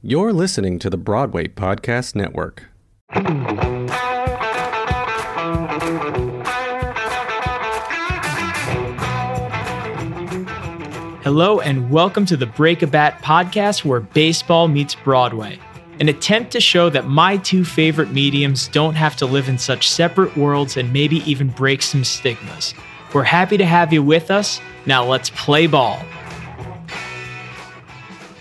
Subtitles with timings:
[0.00, 2.66] You're listening to the Broadway Podcast Network.
[11.24, 15.58] Hello, and welcome to the Break a Bat podcast where baseball meets Broadway.
[15.98, 19.90] An attempt to show that my two favorite mediums don't have to live in such
[19.90, 22.72] separate worlds and maybe even break some stigmas.
[23.12, 24.60] We're happy to have you with us.
[24.86, 26.00] Now let's play ball.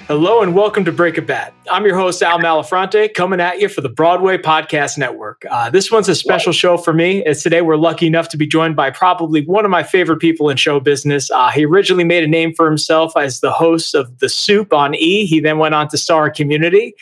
[0.07, 1.53] Hello and welcome to Break a Bat.
[1.69, 5.43] I'm your host, Al Malafronte, coming at you for the Broadway Podcast Network.
[5.51, 8.47] Uh, this one's a special show for me, as today we're lucky enough to be
[8.47, 11.29] joined by probably one of my favorite people in show business.
[11.29, 14.95] Uh, he originally made a name for himself as the host of The Soup on
[14.95, 15.25] E.
[15.25, 16.93] He then went on to star in Community,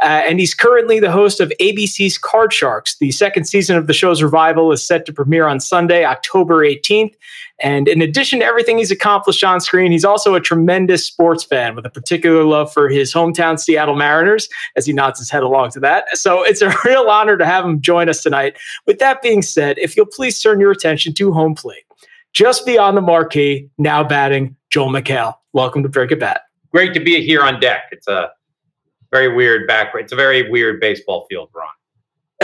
[0.00, 2.96] uh, and he's currently the host of ABC's Card Sharks.
[2.96, 7.14] The second season of the show's revival is set to premiere on Sunday, October 18th.
[7.60, 11.76] And in addition to everything he's accomplished on screen, he's also a tremendous sports fan
[11.76, 15.70] with a particular love for his hometown Seattle Mariners as he nods his head along
[15.70, 16.04] to that.
[16.16, 18.56] So it's a real honor to have him join us tonight.
[18.86, 21.84] With that being said, if you'll please turn your attention to home plate.
[22.32, 25.34] Just beyond the marquee, now batting, Joel McHale.
[25.52, 26.40] Welcome to Break a Bat.
[26.72, 27.84] Great to be here on deck.
[27.92, 28.30] It's a
[29.12, 29.92] very weird back.
[29.94, 31.68] It's a very weird baseball field we're on.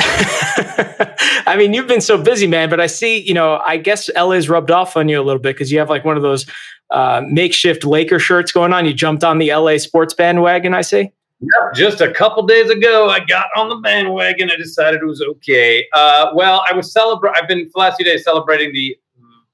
[1.47, 4.49] I mean, you've been so busy, man, but I see, you know, I guess LA's
[4.49, 6.47] rubbed off on you a little bit because you have like one of those
[6.91, 8.87] uh, makeshift Laker shirts going on.
[8.87, 11.11] You jumped on the LA sports bandwagon, I see.
[11.41, 14.51] Yep, just a couple days ago, I got on the bandwagon.
[14.51, 15.87] I decided it was okay.
[15.95, 17.41] Uh, well, I was celebrating.
[17.41, 18.97] I've been for the last few days celebrating the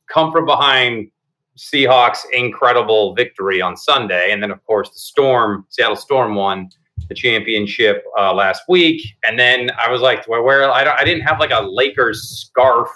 [0.08, 1.10] come from behind
[1.56, 6.70] Seahawks' incredible victory on Sunday, and then of course the Storm, Seattle Storm won
[7.08, 10.70] the championship uh, last week, and then I was like, I wear?
[10.70, 12.88] I, I didn't have like a Lakers scarf,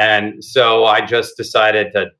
[0.00, 2.10] and so I just decided to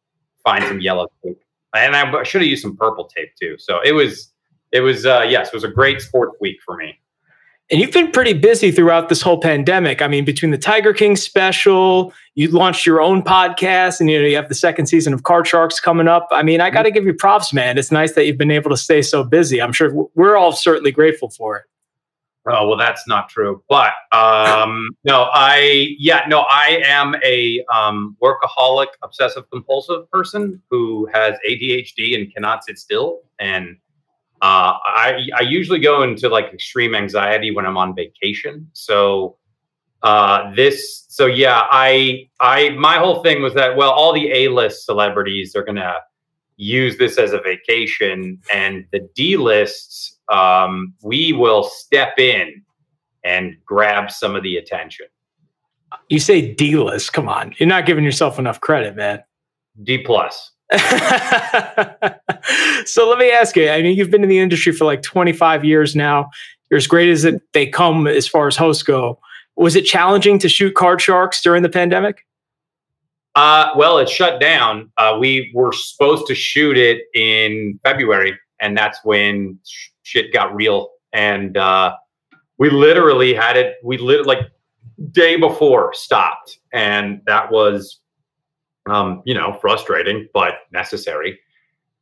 [0.44, 1.40] find some yellow tape,
[1.74, 3.56] and I should have used some purple tape too.
[3.58, 4.32] So it was,
[4.72, 6.98] it was, uh, yes, it was a great sports week for me.
[7.68, 10.00] And you've been pretty busy throughout this whole pandemic.
[10.00, 14.26] I mean, between the Tiger King special, you launched your own podcast, and you know
[14.26, 16.28] you have the second season of Card Sharks coming up.
[16.30, 17.76] I mean, I got to give you props, man.
[17.76, 19.60] It's nice that you've been able to stay so busy.
[19.60, 21.64] I'm sure we're all certainly grateful for it.
[22.48, 23.64] Oh well, that's not true.
[23.68, 31.08] But um, no, I yeah no, I am a um, workaholic, obsessive compulsive person who
[31.12, 33.76] has ADHD and cannot sit still, and
[34.42, 38.68] uh, I I usually go into like extreme anxiety when I'm on vacation.
[38.72, 39.38] So
[40.02, 44.48] uh, this so yeah, I I my whole thing was that well, all the A
[44.48, 45.94] list celebrities are gonna
[46.56, 52.62] use this as a vacation, and the D lists um, we will step in
[53.24, 55.06] and grab some of the attention.
[56.10, 57.14] You say D list?
[57.14, 59.24] Come on, you're not giving yourself enough credit, man.
[59.82, 60.52] D plus.
[62.84, 63.68] so let me ask you.
[63.68, 66.30] I mean, you've been in the industry for like 25 years now.
[66.70, 69.18] You're as great as it, they come as far as hosts go.
[69.56, 72.26] Was it challenging to shoot Card Sharks during the pandemic?
[73.36, 74.90] Uh, well, it shut down.
[74.96, 80.54] Uh, we were supposed to shoot it in February, and that's when sh- shit got
[80.54, 80.88] real.
[81.12, 81.94] And uh,
[82.58, 83.76] we literally had it.
[83.84, 84.50] We lit like
[85.10, 88.00] day before stopped, and that was
[88.86, 91.38] um, you know, frustrating but necessary.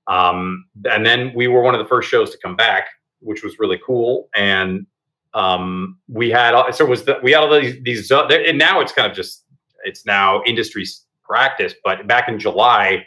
[0.06, 2.88] Um, and then we were one of the first shows to come back,
[3.20, 4.28] which was really cool.
[4.34, 4.86] And
[5.32, 9.10] um, we had so was the, we had all these these and now it's kind
[9.10, 9.44] of just
[9.84, 10.86] it's now industry
[11.22, 11.74] practice.
[11.82, 13.06] But back in July,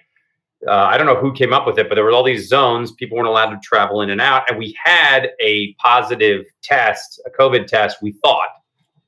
[0.67, 2.91] uh, I don't know who came up with it, but there were all these zones.
[2.91, 7.29] People weren't allowed to travel in and out, and we had a positive test, a
[7.29, 8.01] COVID test.
[8.01, 8.49] We thought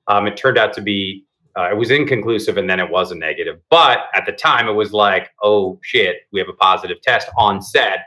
[0.07, 1.25] um, it turned out to be
[1.59, 3.59] uh, it was inconclusive and then it was a negative.
[3.70, 7.62] But at the time, it was like, oh shit, we have a positive test on
[7.62, 8.06] set.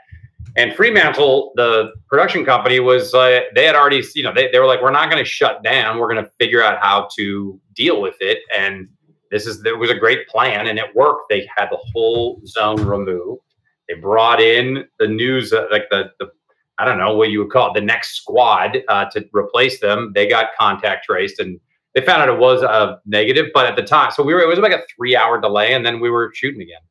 [0.55, 4.65] And Fremantle, the production company, was uh, they had already, you know, they, they were
[4.65, 5.99] like, we're not going to shut down.
[5.99, 8.39] We're going to figure out how to deal with it.
[8.55, 8.87] And
[9.29, 11.23] this is it was a great plan, and it worked.
[11.29, 13.41] They had the whole zone removed.
[13.89, 16.31] They brought in the news, uh, like the the
[16.77, 20.11] I don't know what you would call it, the next squad uh, to replace them.
[20.13, 21.59] They got contact traced and
[21.93, 24.47] they found out it was a negative, but at the time, so we were it
[24.47, 26.81] was like a three hour delay, and then we were shooting again.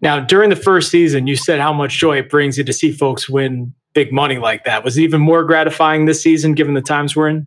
[0.00, 2.90] Now, during the first season, you said how much joy it brings you to see
[2.90, 4.82] folks win big money like that.
[4.82, 7.46] Was it even more gratifying this season, given the times we're in?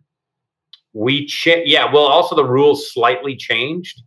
[0.94, 1.92] We yeah.
[1.92, 4.02] Well, also the rules slightly changed,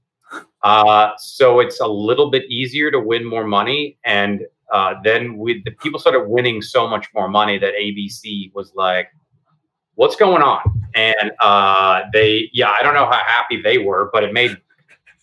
[0.64, 4.42] uh, so it's a little bit easier to win more money, and
[4.74, 9.10] uh, then we the people started winning so much more money that ABC was like,
[10.00, 10.62] "What's going on?"
[10.96, 14.58] and uh, they yeah i don't know how happy they were but it made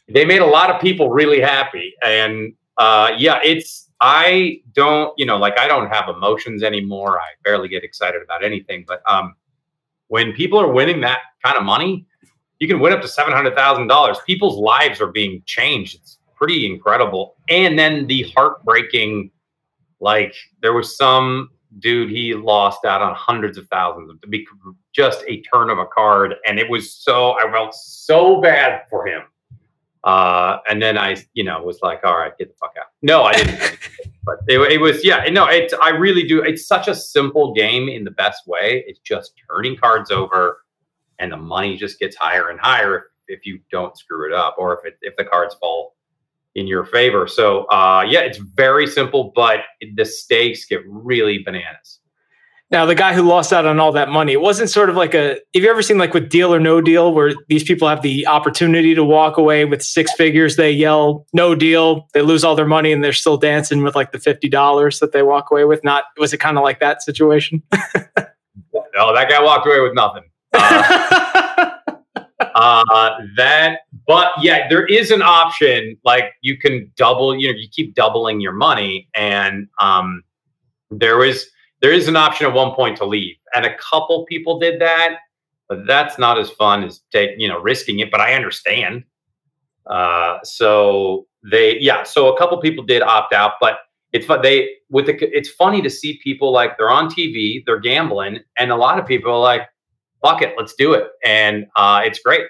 [0.09, 5.25] they made a lot of people really happy and uh, yeah it's I don't, you
[5.25, 7.19] know, like I don't have emotions anymore.
[7.19, 8.85] I barely get excited about anything.
[8.87, 9.35] But um,
[10.09, 12.07] when people are winning that kind of money,
[12.59, 14.19] you can win up to seven hundred thousand dollars.
[14.27, 15.95] People's lives are being changed.
[15.95, 17.37] It's pretty incredible.
[17.49, 19.31] And then the heartbreaking,
[20.01, 24.47] like there was some dude he lost out on hundreds of thousands to be
[24.95, 29.07] just a turn of a card, and it was so I felt so bad for
[29.07, 29.23] him.
[30.05, 32.87] Uh, and then I, you know, was like, all right, get the fuck out.
[33.03, 33.59] No, I didn't.
[34.25, 36.43] but it, it, was, yeah, no, it's, I really do.
[36.43, 38.85] It's such a simple game in the best way.
[38.87, 40.61] It's just turning cards over
[41.19, 44.55] and the money just gets higher and higher if, if you don't screw it up
[44.59, 45.96] or if it, if the cards fall
[46.57, 47.29] in your favor.
[47.29, 49.61] So, uh, yeah, it's very simple, but
[49.95, 52.01] the stakes get really bananas.
[52.71, 55.15] Now, the guy who lost out on all that money, it wasn't sort of like
[55.15, 55.39] a.
[55.55, 58.27] Have you ever seen like with Deal or No Deal, where these people have the
[58.27, 60.57] opportunity to walk away with six figures?
[60.57, 64.11] They yell No Deal, they lose all their money, and they're still dancing with like
[64.11, 65.85] the fifty dollars that they walk away with.
[65.85, 67.63] Not was it kind of like that situation?
[67.73, 70.25] no, that guy walked away with nothing.
[70.53, 71.71] Uh,
[72.57, 75.95] uh, that, but yeah, there is an option.
[76.05, 77.37] Like you can double.
[77.37, 80.23] You know, you keep doubling your money, and um,
[80.91, 81.47] there is
[81.83, 85.19] there is an option at one point to leave, and a couple people did that,
[85.69, 88.11] but that's not as fun as take you know risking it.
[88.11, 89.05] But I understand.
[89.87, 93.81] Uh, so they yeah, so a couple people did opt out, but
[94.15, 94.41] it's fun.
[94.41, 98.73] they with the it's funny to see people like they're on TV, they're gambling, and
[98.73, 99.69] a lot of people are like,
[100.27, 102.47] "Fuck it, let's do it," and uh, it's great.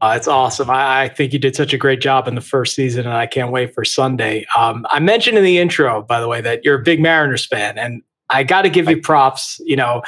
[0.00, 0.68] Uh, it's awesome.
[0.68, 3.26] I, I, think you did such a great job in the first season, and I
[3.26, 4.44] can't wait for Sunday.
[4.54, 7.78] Um, I mentioned in the intro, by the way, that you're a big Mariners fan,
[7.78, 9.58] and I got to give you props.
[9.64, 10.02] You know,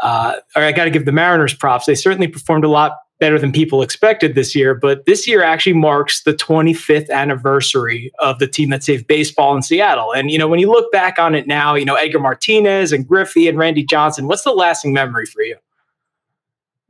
[0.00, 1.86] uh, or I got to give the Mariners props.
[1.86, 5.74] They certainly performed a lot better than people expected this year, but this year actually
[5.74, 10.12] marks the 25th anniversary of the team that saved baseball in Seattle.
[10.12, 13.06] And you know, when you look back on it now, you know Edgar Martinez and
[13.06, 14.26] Griffey and Randy Johnson.
[14.26, 15.56] What's the lasting memory for you?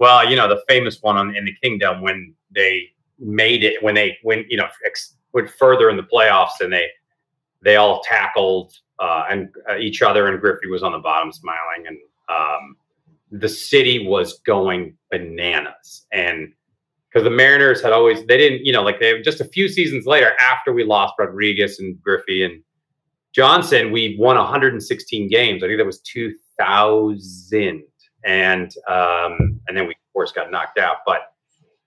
[0.00, 2.88] Well, you know, the famous one on, in the Kingdome when they
[3.20, 6.86] made it when they went you know ex- went further in the playoffs and they
[7.62, 11.86] they all tackled uh, and uh, each other and Griffey was on the bottom smiling
[11.86, 11.98] and
[12.28, 12.76] um,
[13.30, 16.06] the city was going bananas.
[16.12, 16.52] And
[17.08, 20.06] because the Mariners had always they didn't you know like they just a few seasons
[20.06, 22.62] later after we lost Rodriguez and Griffey and
[23.32, 25.62] Johnson we won 116 games.
[25.62, 27.82] I think that was 2000
[28.24, 31.30] and um, and then we of course got knocked out but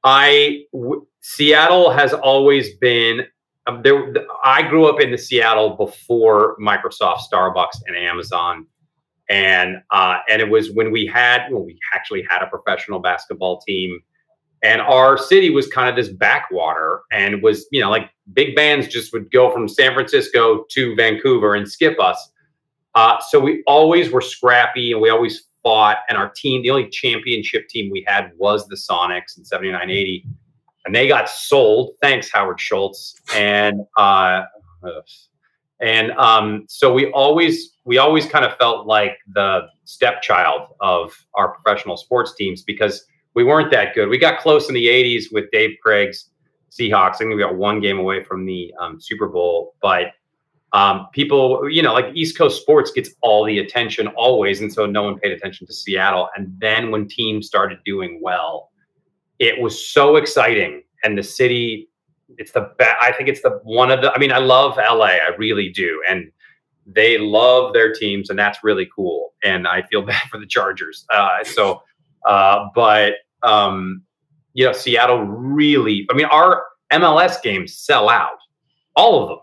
[0.03, 3.25] I w- Seattle has always been
[3.67, 4.13] um, there.
[4.43, 8.67] I grew up in the Seattle before Microsoft, Starbucks, and Amazon,
[9.29, 13.61] and uh, and it was when we had when we actually had a professional basketball
[13.61, 14.01] team,
[14.61, 18.87] and our city was kind of this backwater, and was you know like big bands
[18.87, 22.29] just would go from San Francisco to Vancouver and skip us.
[22.95, 26.89] Uh, so we always were scrappy, and we always fought, and our team, the only
[26.89, 30.25] championship team we had was the Sonics in 79 80.
[30.85, 31.91] And they got sold.
[32.01, 33.15] Thanks, Howard Schultz.
[33.33, 34.43] And uh,
[35.79, 41.53] and um, so we always we always kind of felt like the stepchild of our
[41.53, 44.09] professional sports teams because we weren't that good.
[44.09, 46.29] We got close in the 80s with Dave Krieg's
[46.71, 47.15] Seahawks.
[47.15, 50.07] I think we got one game away from the um, Super Bowl, but
[50.73, 54.87] um, people, you know, like East Coast sports gets all the attention always, and so
[54.87, 56.29] no one paid attention to Seattle.
[56.35, 58.71] And then when teams started doing well,
[59.37, 61.89] it was so exciting, and the city,
[62.39, 62.95] it's the best.
[63.01, 64.11] I think it's the one of the.
[64.11, 66.31] I mean, I love LA, I really do, and
[66.87, 69.33] they love their teams, and that's really cool.
[69.43, 71.05] And I feel bad for the Chargers.
[71.13, 71.83] Uh, so,
[72.25, 73.13] uh, but
[73.43, 74.01] um,
[74.53, 76.07] you know, Seattle really.
[76.09, 78.37] I mean, our MLS games sell out,
[78.95, 79.37] all of them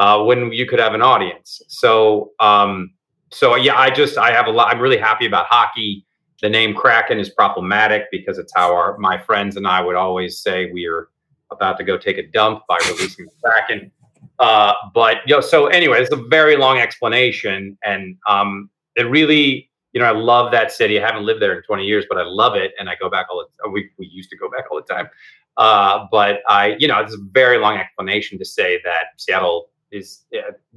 [0.00, 1.60] uh, when you could have an audience.
[1.68, 2.94] So, um,
[3.30, 4.74] so yeah, I just I have a lot.
[4.74, 6.04] I'm really happy about hockey.
[6.40, 10.40] The name Kraken is problematic because it's how our my friends and I would always
[10.40, 11.10] say we are
[11.52, 13.92] about to go take a dump by releasing the Kraken.
[14.38, 19.68] Uh, but you know, so anyway, it's a very long explanation, and um, it really,
[19.92, 20.98] you know, I love that city.
[20.98, 23.26] I haven't lived there in 20 years, but I love it, and I go back
[23.30, 23.68] all the.
[23.68, 25.10] We we used to go back all the time.
[25.58, 30.24] Uh, but I, you know, it's a very long explanation to say that Seattle is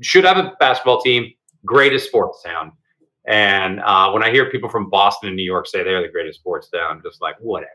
[0.01, 1.31] should have a basketball team,
[1.65, 2.71] greatest sports town.
[3.25, 6.39] And uh, when I hear people from Boston and New York say they're the greatest
[6.39, 7.71] sports town, I'm just like, whatever.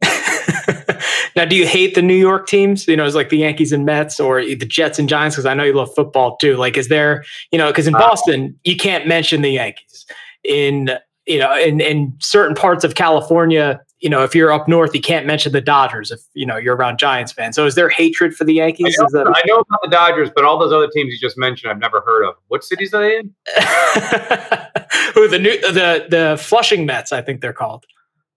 [1.36, 2.88] now, do you hate the New York teams?
[2.88, 5.54] You know, it's like the Yankees and Mets or the Jets and Giants, because I
[5.54, 6.56] know you love football too.
[6.56, 10.06] Like, is there, you know, because in uh, Boston, you can't mention the Yankees.
[10.44, 10.90] In
[11.26, 15.00] you know, in in certain parts of California, you know, if you're up north, you
[15.00, 17.56] can't mention the Dodgers if you know you're around Giants fans.
[17.56, 18.96] So is there hatred for the Yankees?
[18.98, 21.36] I know, that- I know about the Dodgers, but all those other teams you just
[21.36, 22.36] mentioned, I've never heard of.
[22.48, 23.34] What cities are they in?
[25.14, 27.12] Who the new the the Flushing Mets?
[27.12, 27.86] I think they're called.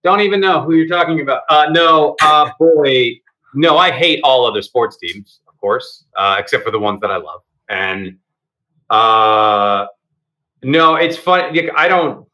[0.03, 1.44] Don't even know who you're talking about.
[1.48, 3.12] Uh, no, uh, boy,
[3.53, 3.77] no.
[3.77, 7.18] I hate all other sports teams, of course, uh, except for the ones that I
[7.18, 7.41] love.
[7.70, 8.18] And
[8.89, 9.86] uh,
[10.63, 11.70] no, it's funny.
[11.70, 12.27] I don't.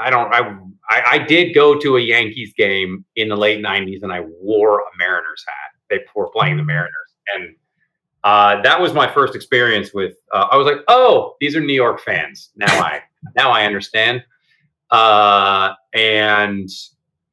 [0.00, 0.32] I don't.
[0.32, 0.58] I,
[0.90, 4.80] I I did go to a Yankees game in the late '90s, and I wore
[4.80, 5.72] a Mariners hat.
[5.90, 6.92] They were playing the Mariners,
[7.34, 7.54] and
[8.24, 10.14] uh, that was my first experience with.
[10.32, 13.02] Uh, I was like, "Oh, these are New York fans." Now I
[13.36, 14.24] now I understand.
[14.90, 16.68] Uh, and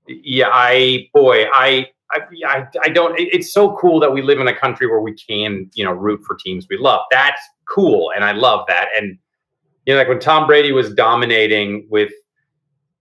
[0.08, 3.20] yeah, I boy, I I, I, I don't.
[3.20, 5.92] It, it's so cool that we live in a country where we can, you know,
[5.92, 7.02] root for teams we love.
[7.12, 8.90] That's cool, and I love that.
[8.98, 9.18] And
[9.86, 12.12] you know, like when Tom Brady was dominating with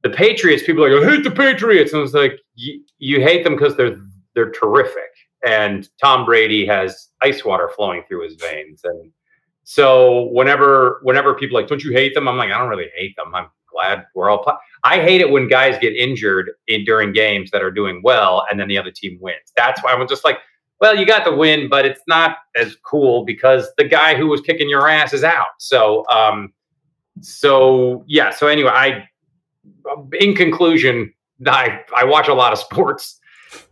[0.05, 3.57] the Patriots, people are like, I hate the Patriots, and it's like you hate them
[3.57, 3.97] because they're
[4.35, 5.11] they're terrific.
[5.47, 9.11] And Tom Brady has ice water flowing through his veins, and
[9.65, 12.29] so whenever whenever people like, don't you hate them?
[12.29, 13.35] I'm like, I don't really hate them.
[13.35, 14.45] I'm glad we're all.
[14.45, 18.45] Play- I hate it when guys get injured in during games that are doing well,
[18.51, 19.53] and then the other team wins.
[19.57, 20.39] That's why I'm just like,
[20.81, 24.43] well, you got the win, but it's not as cool because the guy who was
[24.43, 25.47] kicking your ass is out.
[25.59, 26.53] So, um,
[27.23, 28.31] so yeah.
[28.31, 29.09] So anyway, I,
[30.21, 31.13] in conclusion,
[31.47, 33.21] I I watch a lot of sports.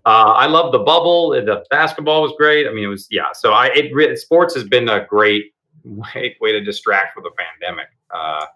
[0.05, 1.31] Uh, I love the bubble.
[1.31, 2.67] The basketball was great.
[2.67, 3.33] I mean, it was yeah.
[3.35, 7.89] So I it sports has been a great way way to distract from the pandemic.
[8.11, 8.47] Uh,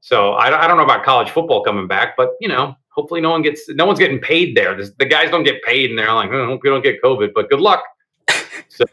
[0.00, 3.30] so I, I don't know about college football coming back, but you know, hopefully no
[3.30, 4.74] one gets no one's getting paid there.
[4.74, 7.32] The, the guys don't get paid, and they're like, oh, hope you don't get COVID,
[7.34, 7.82] but good luck.
[8.68, 8.84] so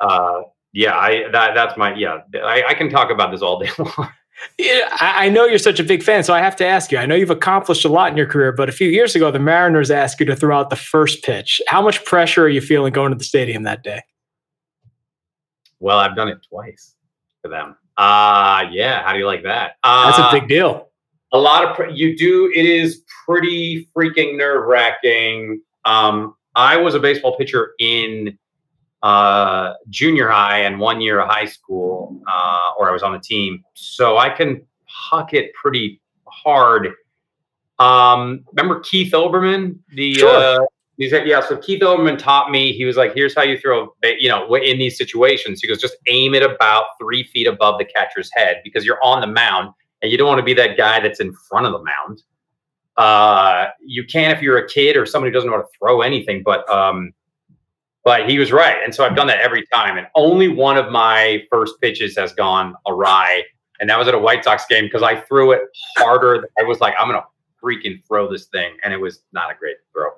[0.00, 2.18] uh, yeah, I that that's my yeah.
[2.34, 4.10] I, I can talk about this all day long.
[4.58, 6.98] Yeah, I know you're such a big fan, so I have to ask you.
[6.98, 9.38] I know you've accomplished a lot in your career, but a few years ago, the
[9.38, 11.60] Mariners asked you to throw out the first pitch.
[11.66, 14.02] How much pressure are you feeling going to the stadium that day?
[15.80, 16.94] Well, I've done it twice
[17.42, 17.76] for them.
[17.96, 19.04] Uh yeah.
[19.04, 19.76] How do you like that?
[19.84, 20.88] Uh, That's a big deal.
[21.32, 22.50] A lot of pre- you do.
[22.54, 25.60] It is pretty freaking nerve wracking.
[25.84, 28.36] Um, I was a baseball pitcher in
[29.04, 33.18] uh, junior high and one year of high school, uh, or I was on the
[33.18, 36.88] team, so I can huck it pretty hard.
[37.78, 40.30] Um, remember Keith Olbermann, the sure.
[40.30, 40.64] uh,
[40.96, 41.46] he said, yeah.
[41.46, 42.72] So Keith Olbermann taught me.
[42.72, 43.94] He was like, "Here's how you throw.
[44.02, 47.84] You know, in these situations, he goes, just aim it about three feet above the
[47.84, 51.00] catcher's head because you're on the mound, and you don't want to be that guy
[51.00, 52.22] that's in front of the mound.
[52.96, 56.00] Uh, you can if you're a kid or somebody who doesn't know how to throw
[56.00, 57.12] anything, but um,
[58.04, 59.96] but he was right, and so I've done that every time.
[59.96, 63.42] And only one of my first pitches has gone awry,
[63.80, 65.62] and that was at a White Sox game because I threw it
[65.96, 66.48] harder.
[66.58, 67.24] I was like, I'm gonna
[67.62, 70.10] freaking throw this thing, and it was not a great throw.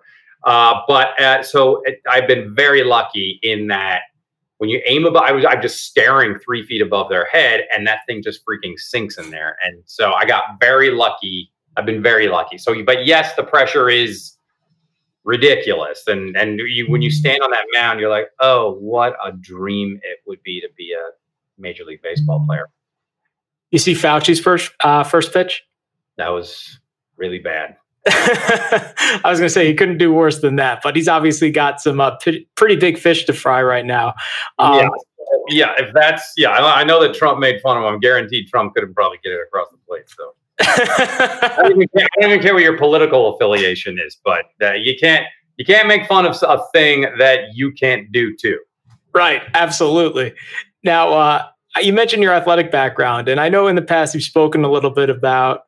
[0.44, 4.02] Uh, but uh, so it, I've been very lucky in that
[4.58, 7.86] when you aim above, I was I'm just staring three feet above their head, and
[7.86, 9.56] that thing just freaking sinks in there.
[9.64, 11.52] And so I got very lucky.
[11.76, 12.56] I've been very lucky.
[12.56, 14.35] So, but yes, the pressure is
[15.26, 19.32] ridiculous, and and you when you stand on that mound, you're like, oh, what a
[19.32, 21.10] dream it would be to be a
[21.60, 22.70] major league baseball player.
[23.70, 25.62] You see Fauci's first uh, first pitch.
[26.16, 26.80] That was
[27.16, 27.76] really bad.
[28.08, 31.80] I was going to say he couldn't do worse than that, but he's obviously got
[31.80, 34.14] some uh, p- pretty big fish to fry right now.
[34.60, 34.88] Um, yeah,
[35.48, 35.72] yeah.
[35.84, 37.94] If that's yeah, I, I, know that Trump made fun of him.
[37.94, 40.04] I'm guaranteed Trump couldn't probably get it across the plate.
[40.06, 44.44] So I, don't even care, I don't even care what your political affiliation is, but
[44.62, 48.58] uh, you can't you can't make fun of a thing that you can't do too.
[49.14, 49.42] Right.
[49.54, 50.34] Absolutely.
[50.84, 51.46] Now, uh,
[51.80, 54.90] you mentioned your athletic background, and I know in the past you've spoken a little
[54.90, 55.62] bit about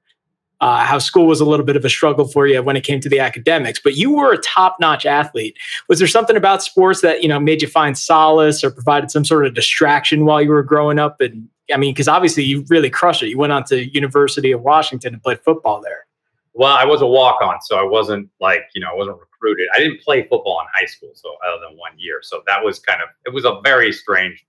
[0.61, 3.00] uh, how school was a little bit of a struggle for you when it came
[3.00, 5.57] to the academics, but you were a top-notch athlete.
[5.88, 9.25] Was there something about sports that you know made you find solace or provided some
[9.25, 11.21] sort of distraction while you were growing up?
[11.21, 13.28] And I mean, because obviously you really crushed it.
[13.28, 16.06] You went on to University of Washington and played football there.
[16.54, 19.68] Well, I was a walk-on, so I wasn't like you know I wasn't recruited.
[19.75, 22.78] I didn't play football in high school, so other than one year, so that was
[22.78, 24.44] kind of it was a very strange,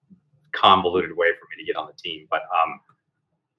[0.52, 2.26] convoluted way for me to get on the team.
[2.30, 2.80] But um,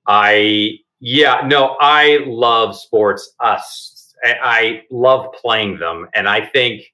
[0.06, 3.34] I yeah, no, I love sports.
[3.40, 6.92] Us, I love playing them, and I think,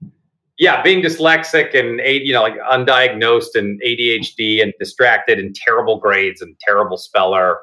[0.59, 6.41] yeah, being dyslexic and you know, like undiagnosed and ADHD and distracted and terrible grades
[6.41, 7.61] and terrible speller,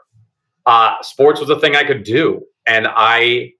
[0.65, 3.53] uh, sports was a thing I could do, and I,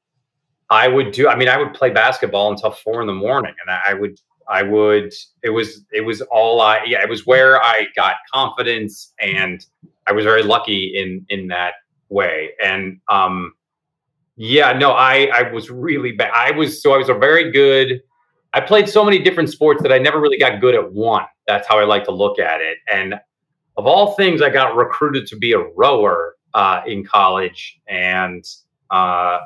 [0.69, 1.27] I would do.
[1.29, 4.63] I mean, I would play basketball until four in the morning, and I would, I
[4.63, 5.13] would.
[5.43, 6.83] It was, it was all I.
[6.85, 9.65] Yeah, it was where I got confidence, and
[10.07, 11.73] I was very lucky in in that
[12.09, 12.51] way.
[12.63, 13.53] And um,
[14.35, 16.31] Yeah, no, I I was really bad.
[16.33, 18.01] I was so I was a very good.
[18.53, 21.25] I played so many different sports that I never really got good at one.
[21.47, 22.77] That's how I like to look at it.
[22.91, 23.15] And
[23.77, 28.45] of all things, I got recruited to be a rower uh, in college, and
[28.91, 29.39] uh,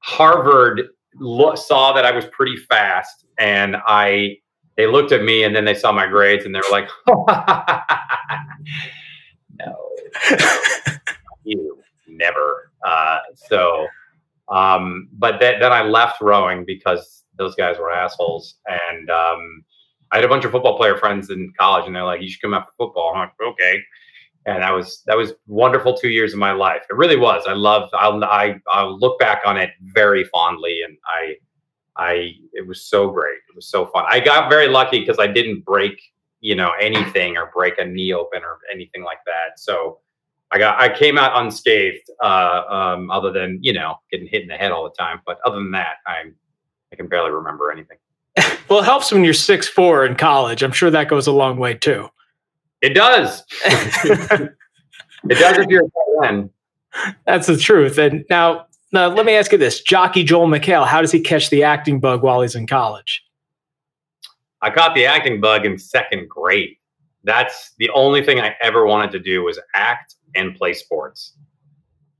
[0.00, 4.38] Harvard lo- saw that I was pretty fast, and I
[4.76, 6.88] they looked at me, and then they saw my grades, and they were like,
[9.60, 9.76] "No,
[11.44, 13.86] you never." Uh, so,
[14.48, 19.64] um, but th- then I left rowing because those guys were assholes, and um,
[20.12, 22.42] I had a bunch of football player friends in college, and they're like, "You should
[22.42, 23.80] come out for football." I'm like, "Okay."
[24.46, 26.82] And that was that was wonderful two years of my life.
[26.90, 27.44] It really was.
[27.46, 27.88] I love.
[27.94, 31.36] I'll I I'll look back on it very fondly, and I
[31.96, 33.38] I it was so great.
[33.48, 34.04] It was so fun.
[34.08, 36.00] I got very lucky because I didn't break
[36.40, 39.58] you know anything or break a knee open or anything like that.
[39.58, 40.00] So
[40.50, 44.48] I got I came out unscathed, uh, um, other than you know getting hit in
[44.48, 45.20] the head all the time.
[45.26, 46.24] But other than that, I
[46.94, 47.96] I can barely remember anything.
[48.70, 50.62] well, it helps when you're six four in college.
[50.62, 52.08] I'm sure that goes a long way too.
[52.82, 53.42] It does.
[53.64, 54.48] it
[55.28, 55.86] does if you're
[56.22, 56.48] a.
[57.26, 57.98] That's the truth.
[57.98, 61.50] And now, now, let me ask you this: Jockey Joel McHale, how does he catch
[61.50, 63.24] the acting bug while he's in college?
[64.62, 66.76] I caught the acting bug in second grade.
[67.24, 71.34] That's the only thing I ever wanted to do was act and play sports.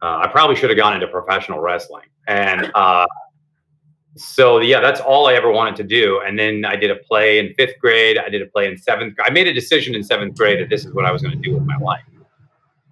[0.02, 3.07] Uh, I probably should have gone into professional wrestling, and uh,
[4.16, 6.21] so yeah, that's all I ever wanted to do.
[6.25, 8.18] And then I did a play in fifth grade.
[8.18, 9.14] I did a play in seventh.
[9.23, 11.42] I made a decision in seventh grade that this is what I was going to
[11.42, 12.04] do with my life.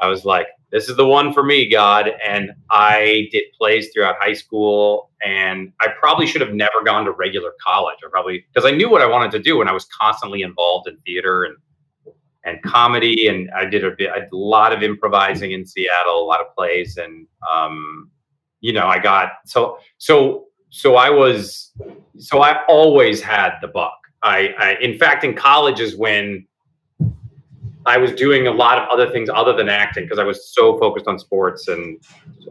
[0.01, 2.11] I was like, this is the one for me, God.
[2.27, 5.11] And I did plays throughout high school.
[5.23, 7.99] And I probably should have never gone to regular college.
[8.05, 10.89] I probably because I knew what I wanted to do, and I was constantly involved
[10.89, 11.57] in theater and
[12.45, 13.29] and comedy.
[13.29, 16.97] And I did a, bit, a lot of improvising in Seattle, a lot of plays,
[16.97, 18.11] and um,
[18.61, 21.71] you know, I got so so so I was
[22.19, 23.99] so I always had the buck.
[24.23, 26.47] I, I in fact in college is when
[27.85, 30.79] I was doing a lot of other things other than acting because I was so
[30.79, 32.03] focused on sports and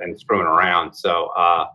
[0.02, 0.94] and screwing around.
[0.94, 1.66] So uh,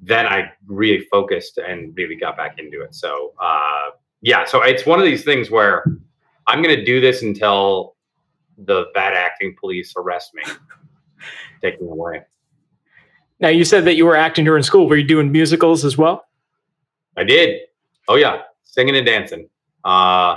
[0.00, 2.94] then I really focused and really got back into it.
[2.94, 3.90] So uh,
[4.22, 5.84] yeah, so it's one of these things where
[6.46, 7.96] I'm going to do this until
[8.56, 10.44] the bad acting police arrest me,
[11.60, 12.22] take me away.
[13.40, 14.88] Now you said that you were acting during school.
[14.88, 16.26] Were you doing musicals as well?
[17.16, 17.60] I did.
[18.08, 19.48] Oh yeah, singing and dancing.
[19.84, 20.36] Uh,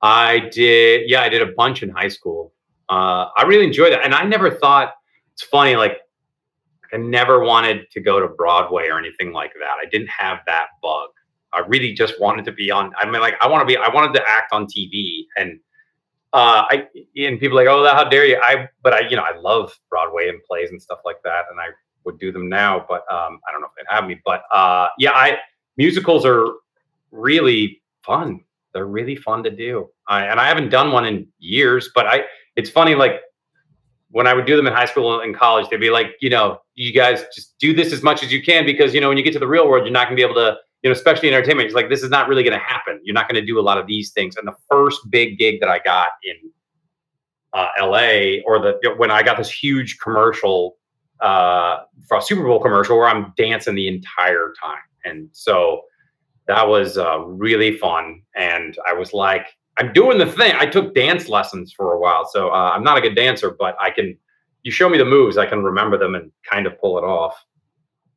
[0.00, 1.08] I did.
[1.08, 2.52] Yeah, I did a bunch in high school.
[2.88, 4.92] Uh, I really enjoyed that, and I never thought
[5.32, 5.76] it's funny.
[5.76, 5.98] Like
[6.92, 9.76] I never wanted to go to Broadway or anything like that.
[9.82, 11.08] I didn't have that bug.
[11.52, 12.92] I really just wanted to be on.
[12.98, 13.76] I mean, like I want to be.
[13.76, 15.58] I wanted to act on TV, and
[16.32, 18.40] uh, I and people like, oh, how dare you?
[18.42, 21.60] I, but I, you know, I love Broadway and plays and stuff like that, and
[21.60, 21.68] I
[22.04, 24.20] would do them now, but um, I don't know if they'd have me.
[24.24, 25.38] But uh, yeah, I
[25.76, 26.46] musicals are
[27.10, 28.40] really fun.
[28.72, 29.88] They're really fun to do.
[30.08, 32.24] I, and I haven't done one in years, but I.
[32.56, 33.20] It's funny, like
[34.14, 36.60] when I would do them in high school and college, they'd be like, you know,
[36.76, 39.24] you guys just do this as much as you can because you know when you
[39.24, 41.26] get to the real world, you're not going to be able to, you know, especially
[41.26, 41.66] in entertainment.
[41.66, 43.00] It's like this is not really going to happen.
[43.02, 44.36] You're not going to do a lot of these things.
[44.36, 46.36] And the first big gig that I got in
[47.54, 50.76] uh, LA, or the when I got this huge commercial
[51.20, 54.78] uh, for a Super Bowl commercial where I'm dancing the entire time.
[55.04, 55.82] And so
[56.46, 58.22] that was uh, really fun.
[58.34, 59.46] And I was like,
[59.76, 60.54] I'm doing the thing.
[60.58, 62.28] I took dance lessons for a while.
[62.30, 64.16] So uh, I'm not a good dancer, but I can,
[64.62, 67.34] you show me the moves, I can remember them and kind of pull it off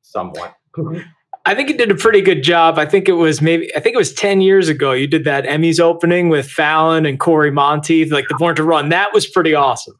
[0.01, 0.55] somewhat.
[1.45, 2.77] I think you did a pretty good job.
[2.77, 4.91] I think it was maybe I think it was 10 years ago.
[4.91, 8.89] You did that Emmys opening with Fallon and Cory Monteith, like the Born to Run.
[8.89, 9.97] That was pretty awesome.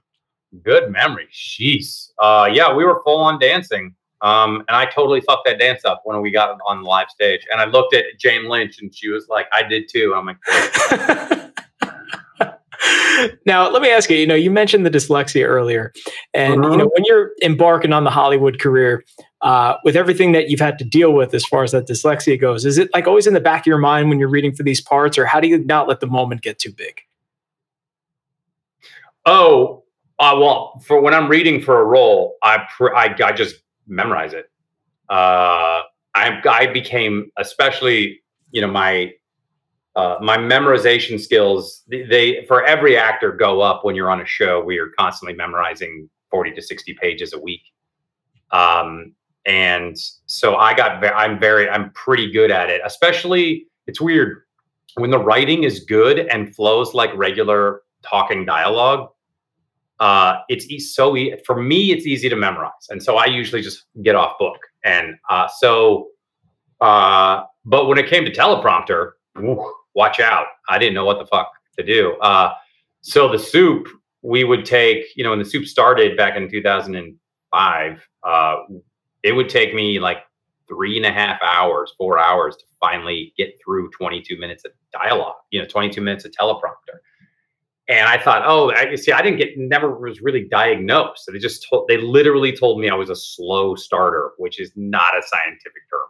[0.64, 1.28] Good memory.
[1.32, 2.12] Jeez.
[2.20, 3.96] Uh, yeah, we were full on dancing.
[4.22, 7.46] Um, and I totally fucked that dance up when we got on the live stage.
[7.52, 10.16] And I looked at Jane Lynch and she was like, I did too.
[10.16, 10.38] I'm like,
[13.46, 15.94] now let me ask you, you know, you mentioned the dyslexia earlier.
[16.34, 16.88] And you know, mm-hmm.
[16.94, 19.04] when you're embarking on the Hollywood career,
[19.42, 22.66] uh, with everything that you've had to deal with as far as that dyslexia goes,
[22.66, 24.82] is it like always in the back of your mind when you're reading for these
[24.82, 27.02] parts, or how do you not let the moment get too big?
[29.26, 29.84] Oh,
[30.20, 33.56] uh, well, for when I'm reading for a role, I pr- I, I just
[33.88, 34.50] memorize it.
[35.10, 35.84] Uh,
[36.16, 39.14] I I became especially you know my
[39.96, 44.26] uh, my memorization skills they, they, for every actor go up when you're on a
[44.26, 47.62] show we are constantly memorizing 40 to 60 pages a week
[48.52, 49.14] um,
[49.46, 54.44] and so i got i'm very i'm pretty good at it especially it's weird
[54.96, 59.10] when the writing is good and flows like regular talking dialogue
[60.00, 63.62] uh, it's e- so e- for me it's easy to memorize and so i usually
[63.62, 66.10] just get off book And uh, so,
[66.82, 70.48] uh, but when it came to teleprompter, whew, watch out.
[70.70, 72.14] I didn't know what the fuck to do.
[72.22, 72.54] Uh,
[73.02, 73.88] so the soup
[74.22, 78.56] we would take, you know, when the soup started back in 2005, uh,
[79.24, 80.20] it would take me like
[80.68, 85.36] three and a half hours, four hours to finally get through 22 minutes of dialogue,
[85.52, 87.00] you know, 22 minutes of teleprompter.
[87.90, 91.24] And I thought, oh, I see, I didn't get, never was really diagnosed.
[91.32, 95.18] They just told, they literally told me I was a slow starter, which is not
[95.18, 96.02] a scientific term.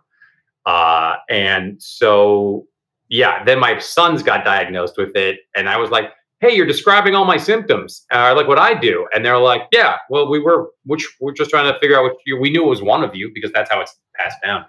[0.65, 2.65] Uh, and so,
[3.09, 5.41] yeah, then my sons got diagnosed with it.
[5.55, 9.07] And I was like, hey, you're describing all my symptoms, uh, like what I do.
[9.13, 12.13] And they're like, yeah, well, we were, which we're just trying to figure out what
[12.25, 14.65] you, we knew it was one of you because that's how it's passed down.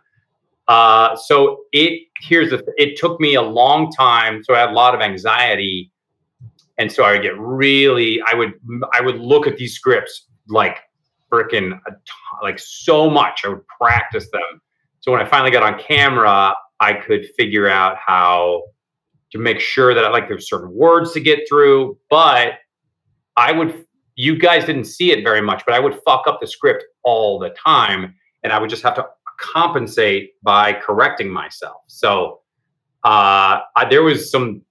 [0.69, 4.45] Uh, so it, here's the, it took me a long time.
[4.45, 5.91] So I had a lot of anxiety.
[6.79, 8.55] And so I would get really, I would,
[8.93, 10.79] I would look at these scripts like
[11.31, 11.79] freaking,
[12.43, 13.43] like so much.
[13.45, 14.61] I would practice them.
[15.01, 18.63] So when I finally got on camera, I could figure out how
[19.33, 21.99] to make sure that I like there's certain words to get through.
[22.09, 22.55] But
[23.37, 26.47] I would, you guys didn't see it very much, but I would fuck up the
[26.47, 29.07] script all the time, and I would just have to
[29.41, 31.83] compensate by correcting myself.
[31.87, 32.41] So
[33.05, 34.63] uh, I, there was some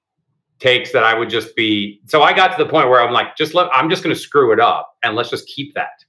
[0.59, 2.01] takes that I would just be.
[2.07, 3.67] So I got to the point where I'm like, just let.
[3.73, 6.03] I'm just going to screw it up, and let's just keep that.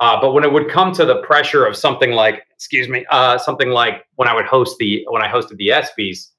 [0.00, 3.38] Uh, but when it would come to the pressure of something like, excuse me, uh,
[3.38, 6.30] something like when I would host the when I hosted the ESPYS,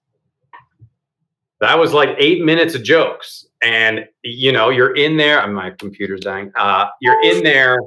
[1.59, 6.21] that was like eight minutes of jokes and you know you're in there my computer's
[6.21, 7.79] dying uh, you're in there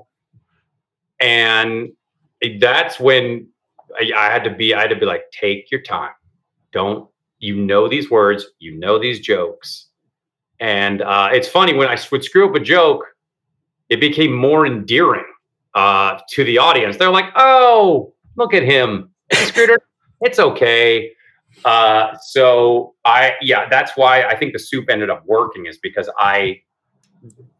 [1.21, 1.91] and
[2.61, 3.49] that's when
[3.99, 6.13] I, I, had to be i had to be like take your time
[6.73, 7.09] don't
[7.39, 9.87] you know these words you know these jokes.
[10.61, 13.05] And uh, it's funny when i would screw up a joke
[13.89, 15.25] it became more endearing
[15.75, 16.97] uh, to the audience.
[16.97, 19.11] They're like oh look at him.
[20.21, 21.13] It's okay.
[21.65, 26.11] Uh, so I, yeah, that's why I think the soup ended up working is because
[26.19, 26.61] I,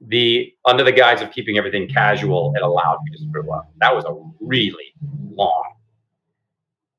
[0.01, 3.71] the under the guise of keeping everything casual, it allowed me to screw up.
[3.81, 4.95] That was a really
[5.35, 5.75] long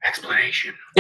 [0.05, 0.73] explanation.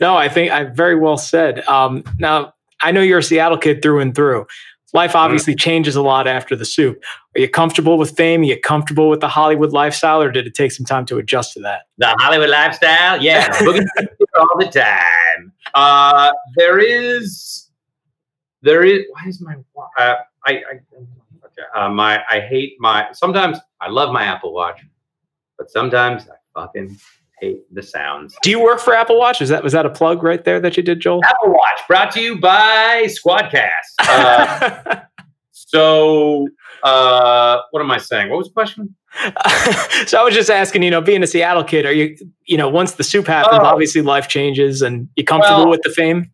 [0.00, 1.66] no, I think I very well said.
[1.66, 4.46] Um, now I know you're a Seattle kid through and through.
[4.92, 5.18] Life mm-hmm.
[5.18, 7.02] obviously changes a lot after the soup.
[7.36, 8.42] Are you comfortable with fame?
[8.42, 11.54] Are you comfortable with the Hollywood lifestyle, or did it take some time to adjust
[11.54, 11.82] to that?
[11.98, 13.48] The Hollywood lifestyle, yeah,
[14.38, 15.52] all the time.
[15.74, 17.68] Uh, there is,
[18.62, 19.04] there is.
[19.10, 19.56] Why is my?
[19.98, 20.14] Uh,
[20.46, 23.08] I, I okay, uh, my I hate my.
[23.12, 24.80] Sometimes I love my Apple Watch,
[25.58, 26.96] but sometimes I fucking
[27.40, 28.36] hate the sounds.
[28.42, 29.40] Do you work for Apple Watch?
[29.42, 31.24] Is that was that a plug right there that you did, Joel?
[31.24, 33.70] Apple Watch brought to you by Squadcast.
[34.06, 35.00] Uh,
[35.74, 36.48] so,
[36.84, 38.30] uh, what am I saying?
[38.30, 38.94] What was the question?
[40.06, 42.16] so I was just asking, you know, being a Seattle kid, are you,
[42.46, 43.66] you know, once the soup happens, oh.
[43.66, 46.30] obviously life changes, and you comfortable well, with the fame?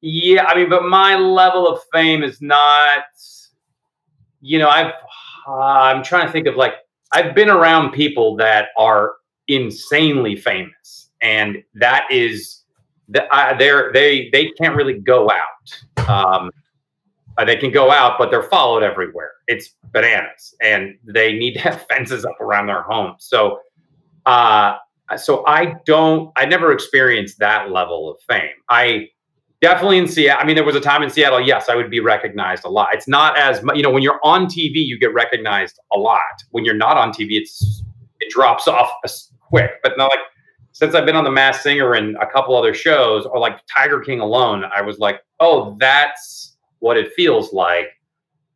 [0.00, 3.04] Yeah, I mean, but my level of fame is not,
[4.40, 4.92] you know, I've,
[5.46, 6.74] uh, I'm trying to think of like
[7.14, 9.14] I've been around people that are
[9.46, 12.64] insanely famous, and that is
[13.08, 16.08] that they're they they can't really go out.
[16.08, 16.50] Um,
[17.38, 19.30] uh, they can go out, but they're followed everywhere.
[19.46, 23.14] It's bananas, and they need to have fences up around their home.
[23.18, 23.60] So,
[24.26, 24.76] uh,
[25.16, 26.32] so I don't.
[26.36, 28.50] I never experienced that level of fame.
[28.68, 29.08] I
[29.64, 30.42] definitely in Seattle.
[30.42, 31.40] I mean, there was a time in Seattle.
[31.40, 32.88] Yes, I would be recognized a lot.
[32.92, 36.20] It's not as you know when you're on TV, you get recognized a lot.
[36.50, 37.82] When you're not on TV, it's
[38.20, 38.90] it drops off
[39.40, 39.70] quick.
[39.82, 40.18] But not like
[40.72, 44.00] since I've been on The Masked Singer and a couple other shows, or like Tiger
[44.00, 47.88] King alone, I was like, oh, that's what it feels like.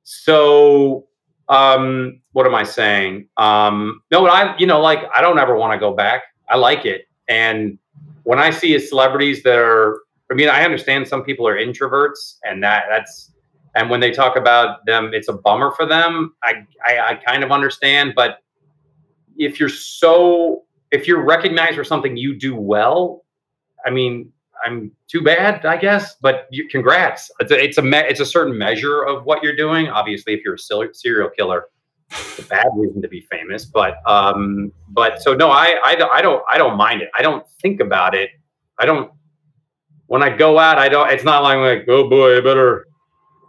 [0.02, 1.06] So,
[1.48, 3.28] um, what am I saying?
[3.38, 6.24] Um, no, but I, you know, like I don't ever want to go back.
[6.50, 7.78] I like it, and
[8.24, 12.62] when I see celebrities that are I mean, I understand some people are introverts, and
[12.62, 13.32] that that's
[13.74, 16.34] and when they talk about them, it's a bummer for them.
[16.42, 18.38] I, I, I kind of understand, but
[19.36, 23.24] if you're so if you're recognized for something you do well,
[23.86, 24.32] I mean,
[24.64, 26.16] I'm too bad, I guess.
[26.20, 27.30] But you, congrats.
[27.40, 29.88] It's a it's a, me, it's a certain measure of what you're doing.
[29.88, 31.66] Obviously, if you're a serial killer,
[32.10, 33.64] it's a bad reason to be famous.
[33.64, 37.10] But um, but so no, I, I I don't I don't mind it.
[37.16, 38.30] I don't think about it.
[38.80, 39.12] I don't
[40.08, 41.10] when I go out, I don't.
[41.10, 42.86] It's not like like oh boy, I better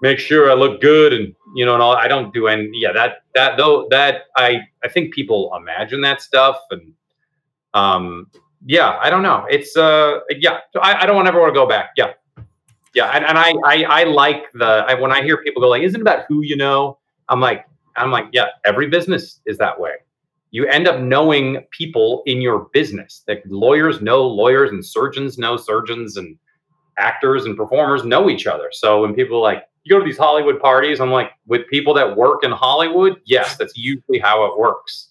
[0.01, 1.95] make sure I look good and you know and all.
[1.95, 2.69] I don't do any.
[2.73, 6.93] Yeah, that that though that I I think people imagine that stuff and
[7.73, 8.27] um
[8.65, 9.45] yeah I don't know.
[9.49, 11.91] It's uh yeah I, I don't ever want to go back.
[11.97, 12.13] Yeah
[12.95, 15.83] yeah and, and I, I I like the I, when I hear people go like
[15.83, 16.97] isn't it about who you know
[17.29, 19.91] I'm like I'm like yeah every business is that way
[20.51, 23.23] you end up knowing people in your business.
[23.27, 26.37] That lawyers know lawyers, and surgeons know surgeons, and
[26.99, 28.69] actors and performers know each other.
[28.71, 32.15] So when people like you go to these Hollywood parties, I'm like, with people that
[32.15, 35.09] work in Hollywood, yes, that's usually how it works.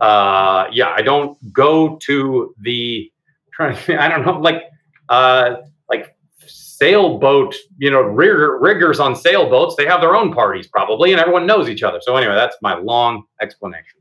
[0.00, 3.10] Uh, yeah, I don't go to the.
[3.58, 4.64] I don't know, like,
[5.08, 5.56] uh,
[5.88, 9.76] like sailboat, you know, rigger, riggers on sailboats.
[9.76, 12.00] They have their own parties probably, and everyone knows each other.
[12.00, 14.00] So anyway, that's my long explanation.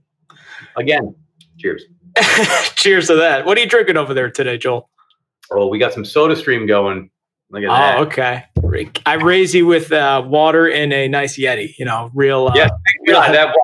[0.78, 1.14] Again,
[1.58, 1.84] cheers.
[2.76, 3.46] cheers to that.
[3.46, 4.90] What are you drinking over there today, Joel?
[5.52, 7.10] Oh, we got some Soda Stream going.
[7.52, 7.98] Look at oh, that.
[8.08, 8.46] okay.
[9.06, 11.78] I raise you with uh, water in a nice Yeti.
[11.78, 12.48] You know, real.
[12.48, 13.56] Uh, yeah, thank God, that,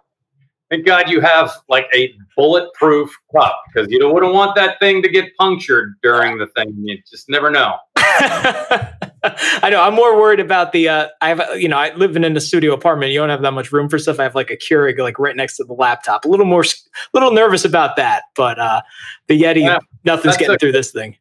[0.69, 5.09] thank God you have like a bulletproof cup because you wouldn't want that thing to
[5.09, 6.73] get punctured during the thing.
[6.77, 7.77] You just never know.
[7.95, 9.81] I know.
[9.81, 10.89] I'm more worried about the.
[10.89, 13.11] Uh, I have, you know, I live in a studio apartment.
[13.13, 14.19] You don't have that much room for stuff.
[14.19, 16.25] I have like a Keurig like right next to the laptop.
[16.25, 16.67] A little more, a
[17.13, 18.23] little nervous about that.
[18.35, 18.81] But uh,
[19.27, 21.17] the Yeti, yeah, nothing's getting a through this thing.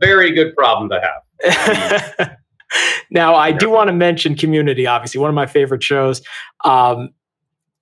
[0.00, 2.36] Very good problem to have.
[3.10, 6.22] now, I do want to mention Community, obviously, one of my favorite shows.
[6.64, 7.10] Um,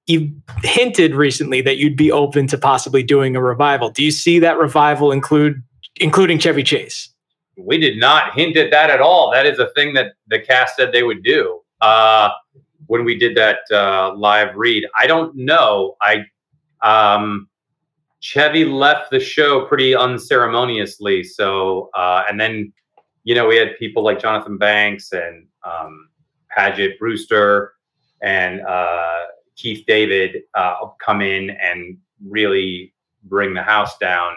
[0.06, 3.90] you hinted recently that you'd be open to possibly doing a revival.
[3.90, 5.62] Do you see that revival include
[5.96, 7.12] including Chevy Chase?
[7.58, 9.30] We did not hint at that at all.
[9.32, 12.30] That is a thing that the cast said they would do uh,
[12.86, 14.84] when we did that uh, live read.
[14.96, 15.96] I don't know.
[16.00, 16.24] I
[16.82, 17.48] um,
[18.20, 21.22] Chevy left the show pretty unceremoniously.
[21.22, 22.72] So uh, and then
[23.26, 26.08] you know, we had people like Jonathan Banks and um,
[26.48, 27.74] Paget Brewster
[28.22, 29.24] and uh,
[29.56, 34.36] Keith David uh, come in and really bring the house down.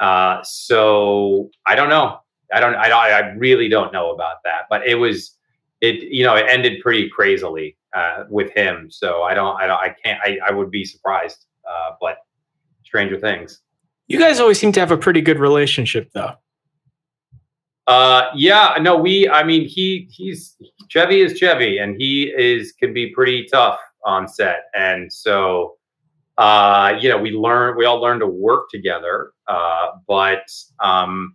[0.00, 2.18] Uh, so I don't know.
[2.52, 2.74] I don't.
[2.74, 4.66] I, don't, I really don't know about that.
[4.68, 5.38] But it was
[5.80, 6.02] it.
[6.02, 8.90] You know, it ended pretty crazily uh, with him.
[8.90, 9.58] So I don't.
[9.58, 9.80] I don't.
[9.80, 10.20] I can't.
[10.22, 11.46] I, I would be surprised.
[11.66, 12.18] Uh, but
[12.94, 13.60] Stranger Things.
[14.06, 16.34] You guys always seem to have a pretty good relationship, though.
[17.88, 19.28] Uh, yeah, no, we.
[19.28, 20.56] I mean, he he's
[20.88, 25.76] Chevy is Chevy, and he is can be pretty tough on set, and so
[26.38, 29.32] uh, you know, we learn we all learn to work together.
[29.48, 31.34] Uh, but um,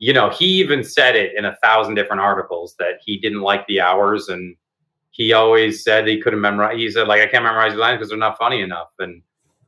[0.00, 3.66] you know, he even said it in a thousand different articles that he didn't like
[3.68, 4.54] the hours, and
[5.12, 6.76] he always said he couldn't memorize.
[6.76, 9.22] He said like I can't memorize the lines because they're not funny enough, and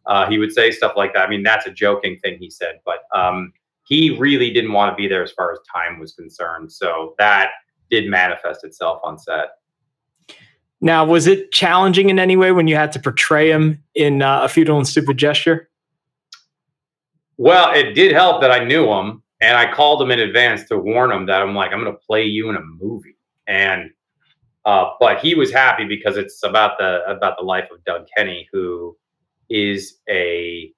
[0.06, 1.26] uh, he would say stuff like that.
[1.26, 3.52] I mean, that's a joking thing he said, but um,
[3.84, 6.72] he really didn't want to be there as far as time was concerned.
[6.72, 7.50] So that
[7.90, 9.50] did manifest itself on set.
[10.80, 14.42] Now, was it challenging in any way when you had to portray him in uh,
[14.42, 15.68] a futile and stupid gesture?
[17.36, 20.78] Well, it did help that I knew him and I called him in advance to
[20.78, 23.16] warn him that I'm like, I'm going to play you in a movie.
[23.46, 23.90] And,
[24.64, 28.48] uh, but he was happy because it's about the, about the life of Doug Kenney,
[28.52, 28.96] who
[29.52, 30.72] is a,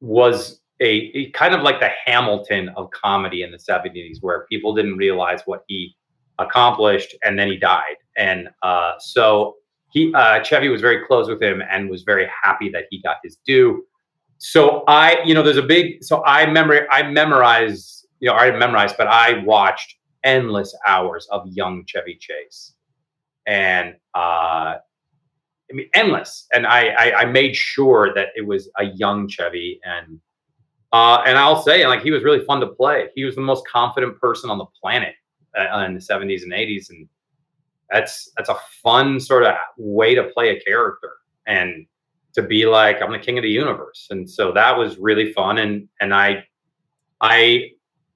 [0.00, 4.74] was a, a, kind of like the Hamilton of comedy in the 70s, where people
[4.74, 5.96] didn't realize what he
[6.38, 7.96] accomplished, and then he died.
[8.16, 9.56] And uh, so
[9.92, 13.16] he uh, Chevy was very close with him and was very happy that he got
[13.22, 13.84] his due.
[14.38, 16.02] So I, you know, there's a big.
[16.02, 21.46] So I remember I memorize, you know, I memorized, but I watched endless hours of
[21.48, 22.74] young Chevy Chase,
[23.46, 24.76] and uh,
[25.70, 26.46] I mean endless.
[26.52, 30.20] And I, I I made sure that it was a young Chevy and
[30.92, 33.08] uh, and I'll say, like, he was really fun to play.
[33.14, 35.14] He was the most confident person on the planet
[35.56, 37.08] uh, in the 70s and 80s, and
[37.90, 41.12] that's that's a fun sort of way to play a character
[41.46, 41.86] and
[42.34, 44.08] to be like, I'm the king of the universe.
[44.10, 45.58] And so that was really fun.
[45.58, 46.44] And and I
[47.20, 47.70] I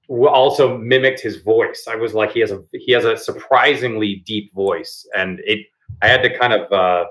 [0.09, 1.87] also mimicked his voice.
[1.89, 5.65] I was like, he has a he has a surprisingly deep voice, and it
[6.01, 7.05] I had to kind of uh,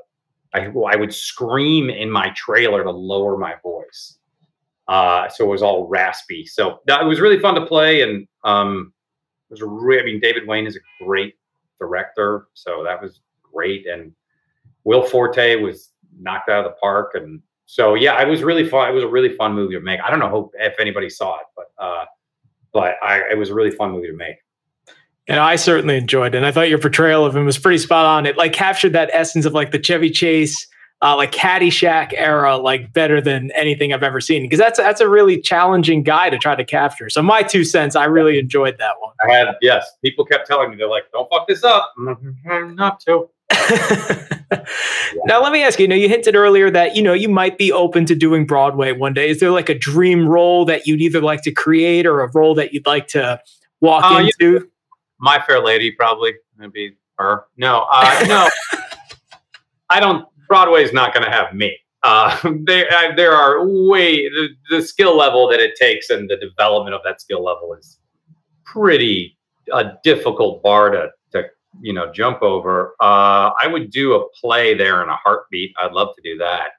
[0.54, 4.18] I I would scream in my trailer to lower my voice
[4.88, 6.44] uh, so it was all raspy.
[6.44, 8.92] So that, it was really fun to play, and um,
[9.50, 11.34] it was a re- I mean, David Wain is a great
[11.78, 13.86] director, so that was great.
[13.86, 14.12] And
[14.84, 18.90] Will Forte was knocked out of the park, and so yeah, it was really fun.
[18.90, 20.00] It was a really fun movie to make.
[20.00, 22.04] I don't know if anybody saw it, but uh,
[22.72, 24.36] but I, it was a really fun movie to make.
[25.26, 26.38] And I certainly enjoyed it.
[26.38, 28.26] And I thought your portrayal of him was pretty spot on.
[28.26, 30.66] It like captured that essence of like the Chevy Chase
[31.02, 34.42] uh, like Caddyshack era, like better than anything I've ever seen.
[34.42, 37.10] Because that's that's a really challenging guy to try to capture.
[37.10, 39.14] So my two cents, I really enjoyed that one.
[39.22, 43.00] I had yes, people kept telling me they're like, "Don't fuck this up." Mm-hmm, not
[43.00, 43.28] to.
[45.26, 45.84] Now let me ask you.
[45.84, 48.92] You know, you hinted earlier that you know you might be open to doing Broadway
[48.92, 49.28] one day.
[49.28, 52.54] Is there like a dream role that you'd either like to create or a role
[52.56, 53.40] that you'd like to
[53.80, 54.68] walk uh, into?
[55.18, 56.35] My Fair Lady, probably.
[56.57, 57.44] Maybe her.
[57.57, 58.48] No, uh, no.
[59.90, 60.27] I don't.
[60.48, 61.77] Broadway's not going to have me.
[62.03, 66.37] Uh, there, uh, there are way the, the skill level that it takes and the
[66.37, 67.98] development of that skill level is
[68.64, 69.37] pretty
[69.72, 71.44] a difficult bar to, to
[71.81, 72.94] you know jump over.
[73.00, 75.72] Uh, I would do a play there in a heartbeat.
[75.81, 76.70] I'd love to do that.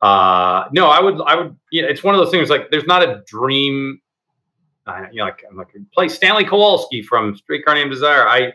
[0.00, 1.20] Uh, no, I would.
[1.22, 1.56] I would.
[1.70, 4.00] You know, it's one of those things like there's not a dream.
[4.88, 8.26] Uh, you know, like I'm like play Stanley Kowalski from Streetcar Named Desire.
[8.26, 8.54] I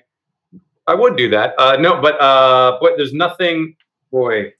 [0.87, 1.53] I would do that.
[1.57, 3.75] Uh, no, but uh, but there's nothing.
[4.11, 4.51] Boy,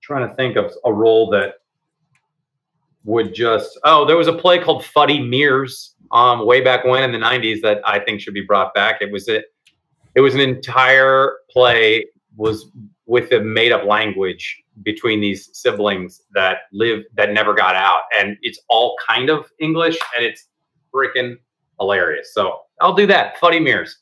[0.00, 1.54] trying to think of a role that
[3.04, 3.78] would just.
[3.84, 7.60] Oh, there was a play called Fuddy Meers um, way back when in the '90s
[7.62, 9.02] that I think should be brought back.
[9.02, 9.46] It was it.
[10.14, 12.70] It was an entire play was
[13.06, 18.38] with a made up language between these siblings that live that never got out, and
[18.40, 20.48] it's all kind of English, and it's
[20.98, 21.36] freaking
[21.78, 22.32] hilarious.
[22.32, 23.38] So I'll do that.
[23.38, 23.98] Funny mirrors.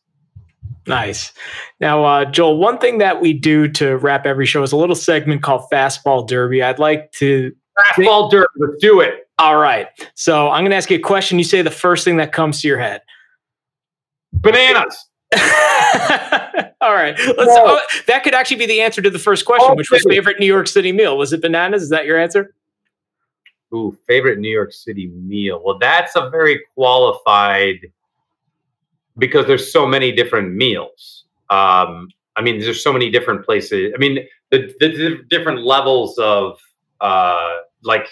[0.87, 1.32] Nice.
[1.80, 4.94] Now, uh, Joel, one thing that we do to wrap every show is a little
[4.94, 6.62] segment called Fastball Derby.
[6.62, 7.54] I'd like to.
[7.78, 9.28] Fastball Derby, let's do it.
[9.38, 9.88] All right.
[10.14, 11.38] So I'm going to ask you a question.
[11.38, 13.02] You say the first thing that comes to your head.
[14.32, 14.96] Bananas.
[16.80, 17.18] All right.
[17.18, 20.38] Let's, oh, that could actually be the answer to the first question, which was favorite
[20.38, 21.18] New York City meal.
[21.18, 21.82] Was it bananas?
[21.82, 22.54] Is that your answer?
[23.74, 25.61] Ooh, favorite New York City meal.
[25.64, 27.79] Well, that's a very qualified
[29.18, 31.24] because there's so many different meals.
[31.50, 33.92] Um, I mean, there's so many different places.
[33.94, 36.59] I mean, the, the, the different levels of
[37.00, 38.07] uh, like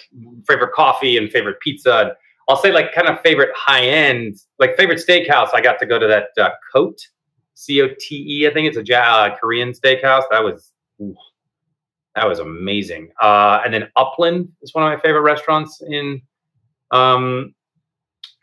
[0.47, 2.15] favorite coffee and favorite pizza.
[2.49, 5.49] I'll say like kind of favorite high end, like favorite steakhouse.
[5.53, 6.49] I got to go to that uh,
[7.53, 8.47] C O T E.
[8.47, 10.23] I think it's a uh, Korean steakhouse.
[10.29, 11.15] That was ooh,
[12.15, 13.11] that was amazing.
[13.21, 16.21] Uh, and then Upland is one of my favorite restaurants in
[16.91, 17.53] um,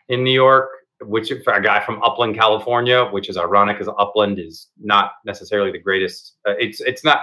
[0.09, 0.69] in New York
[1.07, 5.79] which a guy from Upland, California, which is ironic because Upland is not necessarily the
[5.79, 6.37] greatest.
[6.47, 7.21] Uh, it's it's not.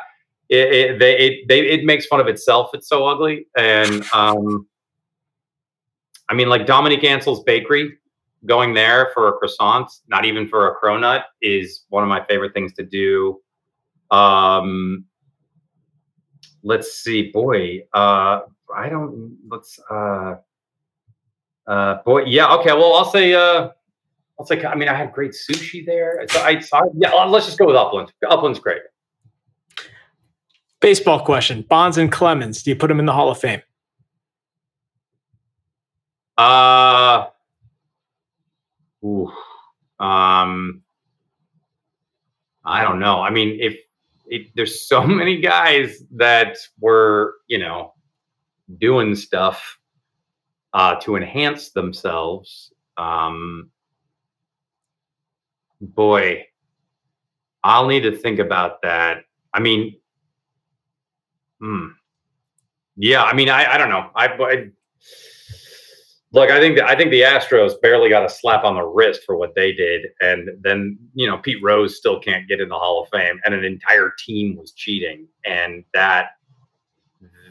[0.50, 2.72] It it, they, it they it makes fun of itself.
[2.74, 4.68] It's so ugly, and um,
[6.30, 7.98] I mean, like Dominique Ansel's Bakery,
[8.46, 12.54] going there for a croissant, not even for a cronut, is one of my favorite
[12.54, 13.40] things to do.
[14.12, 15.06] Um,
[16.64, 18.42] let's see, boy, uh,
[18.76, 19.38] I don't.
[19.48, 19.80] Let's.
[19.90, 20.36] Uh,
[21.68, 22.74] uh, boy, yeah, okay.
[22.74, 23.70] Well, I'll say, uh,
[24.40, 24.64] I'll say.
[24.64, 26.26] I mean, I had great sushi there.
[26.30, 27.12] So I, so yeah.
[27.26, 28.12] Let's just go with Upland.
[28.30, 28.82] Upland's great.
[30.80, 32.64] Baseball question: Bonds and Clemens.
[32.64, 33.62] Do you put them in the Hall of Fame?
[36.38, 37.28] Uh,
[39.04, 39.30] ooh,
[40.00, 40.82] um,
[42.64, 43.22] I don't know.
[43.22, 43.78] I mean, if
[44.30, 47.94] it, there's so many guys that were, you know,
[48.80, 49.80] doing stuff
[50.74, 52.72] uh, to enhance themselves.
[52.98, 53.72] Um,
[55.82, 56.46] boy,
[57.64, 59.24] I'll need to think about that.
[59.54, 59.98] I mean,
[61.60, 61.88] hmm.
[63.02, 64.10] Yeah, I mean, I, I don't know.
[64.14, 64.70] I, I
[66.32, 66.50] look.
[66.50, 69.36] I think the, I think the Astros barely got a slap on the wrist for
[69.38, 73.04] what they did, and then you know Pete Rose still can't get in the Hall
[73.04, 76.32] of Fame, and an entire team was cheating, and that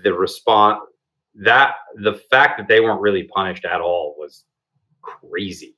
[0.02, 0.80] the response
[1.34, 4.44] that the fact that they weren't really punished at all was
[5.02, 5.76] crazy.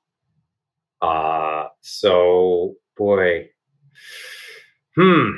[1.02, 3.48] Uh, so boy,
[4.96, 5.30] hmm,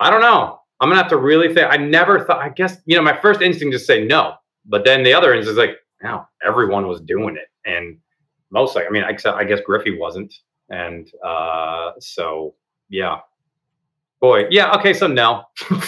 [0.00, 0.60] I don't know.
[0.80, 1.72] I'm gonna have to really think.
[1.72, 2.38] I never thought.
[2.38, 4.34] I guess you know my first instinct is to say no,
[4.68, 7.98] but then the other instinct is like, no, everyone was doing it, and
[8.50, 10.32] most like I mean, except I guess Griffey wasn't,
[10.68, 12.54] and uh, so
[12.88, 13.18] yeah,
[14.20, 15.44] boy, yeah, okay, so no.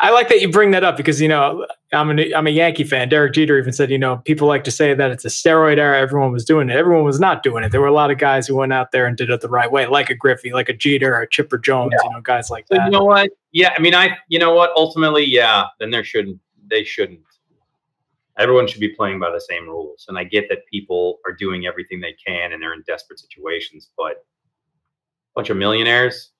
[0.00, 2.84] I like that you bring that up because you know I'm a I'm a Yankee
[2.84, 3.08] fan.
[3.08, 5.98] Derek Jeter even said you know people like to say that it's a steroid era.
[5.98, 6.76] Everyone was doing it.
[6.76, 7.72] Everyone was not doing it.
[7.72, 9.70] There were a lot of guys who went out there and did it the right
[9.70, 11.92] way, like a Griffey, like a Jeter, or a Chipper Jones.
[11.96, 12.04] Yeah.
[12.04, 12.84] You know, guys like that.
[12.84, 13.30] You know what?
[13.50, 14.70] Yeah, I mean, I you know what?
[14.76, 15.64] Ultimately, yeah.
[15.80, 16.38] Then there shouldn't.
[16.68, 17.20] They shouldn't.
[18.38, 20.06] Everyone should be playing by the same rules.
[20.08, 23.90] And I get that people are doing everything they can and they're in desperate situations,
[23.96, 26.32] but a bunch of millionaires,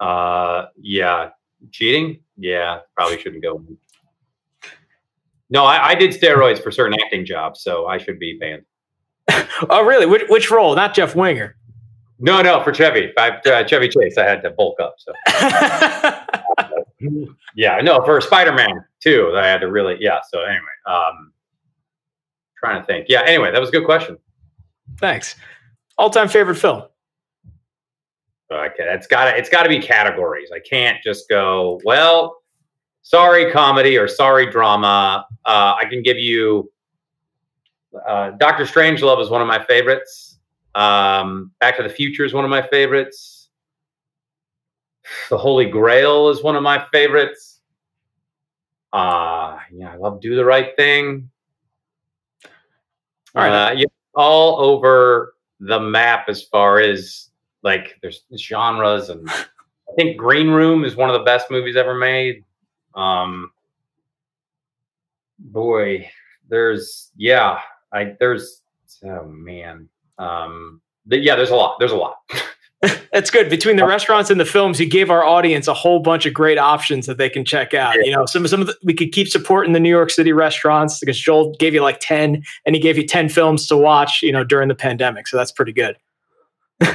[0.00, 1.30] uh, yeah,
[1.72, 3.64] cheating yeah, probably shouldn't go.
[5.50, 8.64] No, I, I, did steroids for certain acting jobs, so I should be banned.
[9.70, 10.06] oh, really?
[10.06, 10.74] Which, which role?
[10.74, 11.56] Not Jeff Winger.
[12.18, 14.94] No, no, for Chevy, I, uh, Chevy Chase, I had to bulk up.
[14.98, 15.12] So,
[17.54, 20.20] yeah, no, for Spider Man too, I had to really, yeah.
[20.30, 21.32] So anyway, um,
[22.58, 23.06] trying to think.
[23.08, 24.18] Yeah, anyway, that was a good question.
[24.98, 25.36] Thanks.
[25.98, 26.84] All time favorite film.
[28.50, 30.50] Okay, it's got it's got to be categories.
[30.52, 32.36] I can't just go well.
[33.02, 35.26] Sorry, comedy or sorry, drama.
[35.44, 36.70] Uh, I can give you.
[38.08, 40.38] Uh, Doctor Strangelove is one of my favorites.
[40.74, 43.33] Um, Back to the Future is one of my favorites.
[45.30, 47.60] The Holy Grail is one of my favorites.
[48.92, 51.30] Uh, yeah, I love Do the Right Thing.
[53.34, 53.68] All right.
[53.68, 57.30] Uh, yeah, all over the map as far as
[57.62, 61.94] like there's genres and I think Green Room is one of the best movies ever
[61.94, 62.44] made.
[62.94, 63.50] Um,
[65.38, 66.08] boy,
[66.48, 67.58] there's yeah,
[67.92, 68.62] I there's
[69.04, 69.88] oh man,
[70.18, 71.78] um, th- yeah, there's a lot.
[71.78, 72.18] There's a lot.
[73.14, 73.48] That's good.
[73.48, 76.58] Between the restaurants and the films, you gave our audience a whole bunch of great
[76.58, 77.94] options that they can check out.
[77.94, 80.98] You know, some some of the, we could keep supporting the New York City restaurants
[80.98, 84.20] because Joel gave you like ten, and he gave you ten films to watch.
[84.20, 85.96] You know, during the pandemic, so that's pretty good.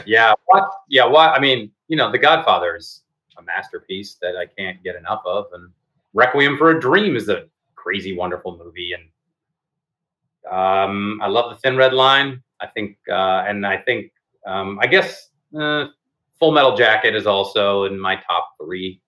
[0.05, 0.69] yeah, what?
[0.89, 1.29] Yeah, what?
[1.29, 3.01] I mean, you know, The Godfather is
[3.37, 5.69] a masterpiece that I can't get enough of, and
[6.13, 7.45] Requiem for a Dream is a
[7.75, 12.43] crazy, wonderful movie, and um, I love The Thin Red Line.
[12.59, 14.11] I think, uh, and I think,
[14.45, 15.85] um, I guess, uh,
[16.39, 19.01] Full Metal Jacket is also in my top three,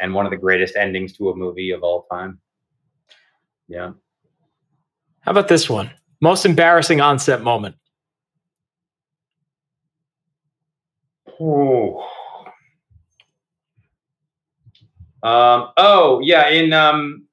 [0.00, 2.40] and one of the greatest endings to a movie of all time.
[3.68, 3.92] Yeah.
[5.20, 5.90] How about this one?
[6.20, 7.76] Most embarrassing onset moment.
[11.40, 12.06] Oh.
[15.24, 17.26] Um, oh yeah, in um,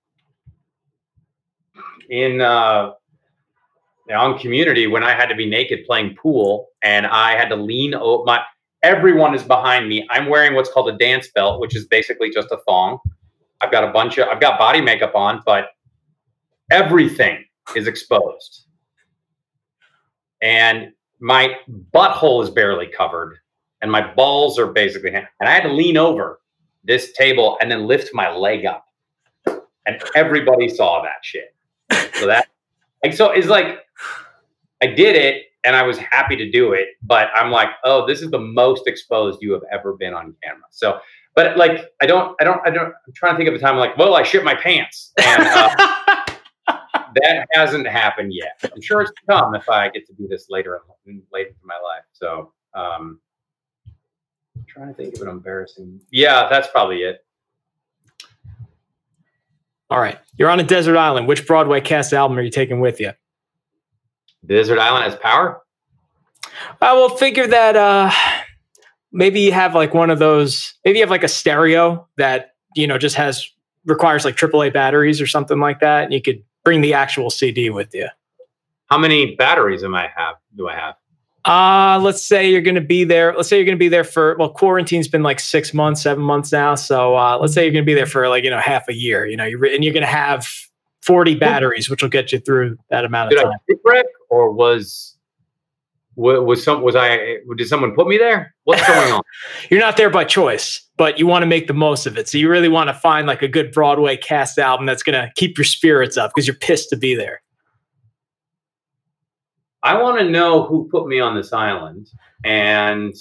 [2.10, 2.94] in uh,
[4.16, 7.94] on Community when I had to be naked playing pool and I had to lean
[7.94, 8.42] over my.
[8.82, 10.08] Everyone is behind me.
[10.10, 13.00] I'm wearing what's called a dance belt, which is basically just a thong.
[13.62, 14.28] I've got a bunch of.
[14.30, 15.68] I've got body makeup on, but
[16.72, 17.44] everything
[17.76, 18.66] is exposed,
[20.42, 21.58] and my
[21.94, 23.38] butthole is barely covered
[23.82, 26.40] and my balls are basically and I had to lean over
[26.84, 28.86] this table and then lift my leg up.
[29.86, 31.56] And everybody saw that shit.
[32.16, 32.48] So that
[33.04, 33.80] like so it's like
[34.82, 38.22] I did it and I was happy to do it, but I'm like, oh, this
[38.22, 40.64] is the most exposed you have ever been on camera.
[40.72, 41.00] So
[41.36, 43.78] but like I don't I don't I don't I'm trying to think of a time
[43.78, 45.14] like, well, I shit my pants.
[45.18, 45.70] And uh,
[47.16, 48.60] that hasn't happened yet.
[48.64, 51.56] I'm sure it's to come if I get to do this later in later in
[51.66, 52.04] my life.
[52.12, 53.20] So um
[53.88, 56.02] I'm trying to think of an embarrassing.
[56.12, 57.24] Yeah, that's probably it.
[59.90, 61.28] All right, you're on a desert island.
[61.28, 63.14] Which Broadway cast album are you taking with you?
[64.46, 65.62] Desert Island has power.
[66.82, 68.12] I will figure that uh,
[69.12, 70.74] maybe you have like one of those.
[70.86, 73.50] Maybe you have like a stereo that you know just has
[73.86, 77.70] requires like AAA batteries or something like that, and you could bring the actual CD
[77.70, 78.08] with you.
[78.88, 80.36] How many batteries am I have?
[80.56, 80.96] Do I have?
[81.46, 83.34] Uh, let's say you're going to be there.
[83.36, 86.24] Let's say you're going to be there for, well, quarantine's been like six months, seven
[86.24, 86.76] months now.
[86.76, 88.94] So uh, let's say you're going to be there for like, you know, half a
[88.94, 90.48] year, you know, you're, and you're going to have
[91.02, 93.54] 40 batteries, which will get you through that amount of Did time.
[93.54, 95.18] I shipwreck or was
[96.16, 98.54] wa- was some was I did someone put me there?
[98.66, 99.22] What's going on?
[99.70, 102.28] You're not there by choice, but you want to make the most of it.
[102.28, 105.32] So you really want to find like a good Broadway cast album that's going to
[105.36, 107.42] keep your spirits up because you're pissed to be there.
[109.82, 112.10] I want to know who put me on this island
[112.44, 113.14] and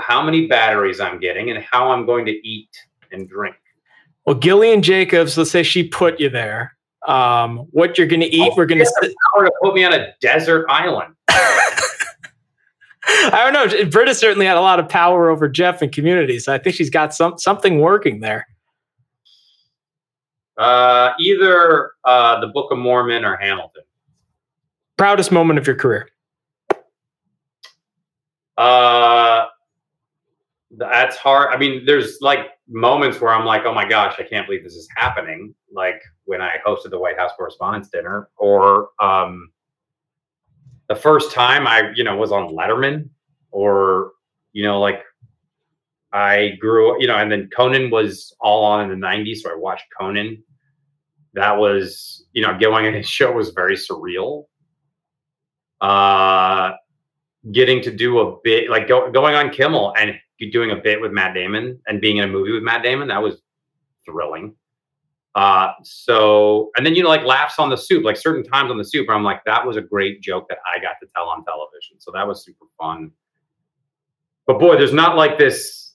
[0.00, 2.70] how many batteries I'm getting and how I'm going to eat
[3.12, 3.56] and drink.
[4.24, 6.76] Well, Gillian Jacobs, let's say she put you there.
[7.06, 8.90] Um, what you're going to eat, Oh, we're going to.
[9.02, 9.08] yeah.
[9.34, 11.14] Power to put me on a desert island.
[11.28, 13.90] I don't know.
[13.90, 16.90] Britta certainly had a lot of power over Jeff and community, so I think she's
[16.90, 18.46] got some something working there.
[20.56, 23.82] Uh, either uh, the Book of Mormon or Hamilton.
[24.96, 26.08] Proudest moment of your career.
[28.56, 29.46] Uh,
[30.76, 31.52] that's hard.
[31.52, 34.74] I mean, there's like moments where I'm like, oh my gosh, I can't believe this
[34.74, 35.54] is happening.
[35.72, 39.50] Like when I hosted the White House Correspondents' Dinner, or um,
[40.88, 43.08] the first time I, you know, was on Letterman,
[43.50, 44.12] or
[44.52, 45.02] you know, like
[46.12, 49.56] I grew, you know, and then Conan was all on in the '90s, so I
[49.56, 50.42] watched Conan.
[51.34, 54.44] That was, you know, going on his show was very surreal.
[55.80, 56.72] Uh,
[57.50, 60.14] getting to do a bit like go, going on Kimmel and
[60.50, 63.22] doing a bit with Matt Damon and being in a movie with Matt Damon, that
[63.22, 63.40] was
[64.04, 64.54] thrilling.
[65.34, 68.76] Uh, so, and then, you know, like laughs on the soup, like certain times on
[68.76, 71.44] the soup I'm like, that was a great joke that I got to tell on
[71.44, 71.98] television.
[71.98, 73.10] So that was super fun.
[74.46, 75.94] But boy, there's not like this,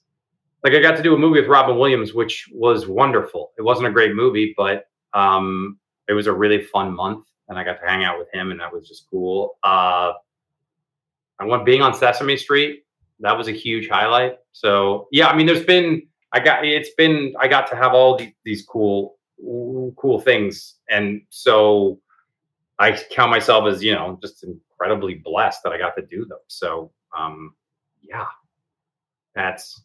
[0.64, 3.52] like I got to do a movie with Robin Williams, which was wonderful.
[3.58, 5.78] It wasn't a great movie, but um,
[6.08, 8.60] it was a really fun month and I got to hang out with him and
[8.60, 9.58] that was just cool.
[9.64, 10.14] Uh,
[11.40, 12.86] I went being on Sesame Street.
[13.20, 14.38] That was a huge highlight.
[14.52, 18.18] So yeah, I mean, there's been I got it's been I got to have all
[18.18, 22.00] these, these cool cool things, and so
[22.80, 26.40] I count myself as you know just incredibly blessed that I got to do them.
[26.48, 27.54] So um,
[28.02, 28.28] yeah,
[29.36, 29.82] that's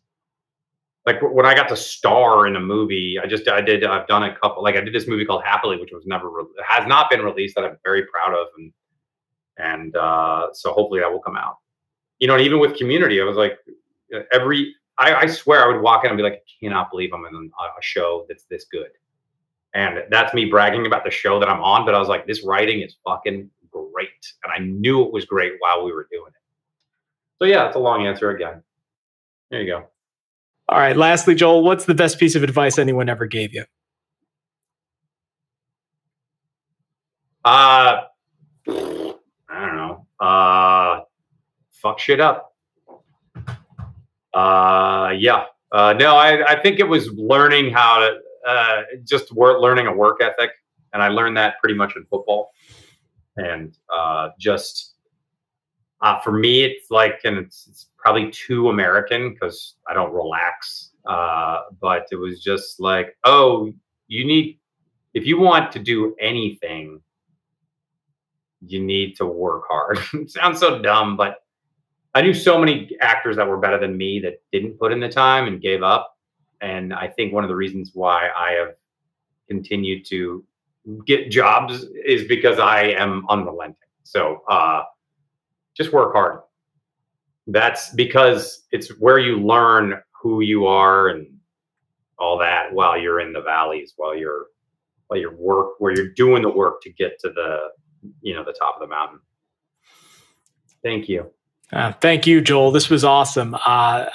[1.06, 4.24] like when I got to star in a movie, I just I did I've done
[4.24, 7.10] a couple like I did this movie called Happily, which was never re- has not
[7.10, 8.72] been released that I'm very proud of, and
[9.58, 11.58] and uh, so hopefully that will come out.
[12.18, 13.58] You know, and even with Community, I was like
[14.32, 17.24] every I, I swear I would walk in and be like, I cannot believe I'm
[17.24, 18.90] in a show that's this good,
[19.74, 21.84] and that's me bragging about the show that I'm on.
[21.84, 24.08] But I was like, this writing is fucking great,
[24.44, 26.42] and I knew it was great while we were doing it.
[27.38, 28.62] So yeah, it's a long answer again.
[29.50, 29.84] There you go.
[30.68, 30.96] All right.
[30.96, 33.64] Lastly, Joel, what's the best piece of advice anyone ever gave you?
[37.44, 38.02] Uh,
[38.68, 39.16] I
[39.48, 40.06] don't know.
[40.20, 41.00] Uh,
[41.72, 42.54] fuck shit up.
[44.32, 45.44] Uh, yeah.
[45.72, 50.22] Uh, no, I, I think it was learning how to uh, just learning a work
[50.22, 50.50] ethic,
[50.92, 52.50] and I learned that pretty much in football.
[53.36, 54.94] And uh, just
[56.02, 60.90] uh, for me, it's like, and it's, it's probably too American because I don't relax.
[61.06, 63.72] Uh, but it was just like, oh,
[64.08, 64.58] you need,
[65.14, 67.00] if you want to do anything,
[68.66, 69.98] you need to work hard.
[70.28, 71.38] sounds so dumb, but
[72.14, 75.08] I knew so many actors that were better than me that didn't put in the
[75.08, 76.16] time and gave up.
[76.62, 78.74] And I think one of the reasons why I have
[79.48, 80.44] continued to
[81.06, 83.76] get jobs is because I am unrelenting.
[84.04, 84.84] So uh,
[85.76, 86.40] just work hard.
[87.48, 91.26] That's because it's where you learn who you are and
[92.18, 94.46] all that while you're in the valleys while you're
[95.08, 97.58] while you're work where you're doing the work to get to the
[98.20, 99.18] you know the top of the mountain.
[100.82, 101.30] Thank you.
[101.72, 102.70] Uh, thank you joel.
[102.70, 103.54] This was awesome.
[103.54, 103.58] Uh,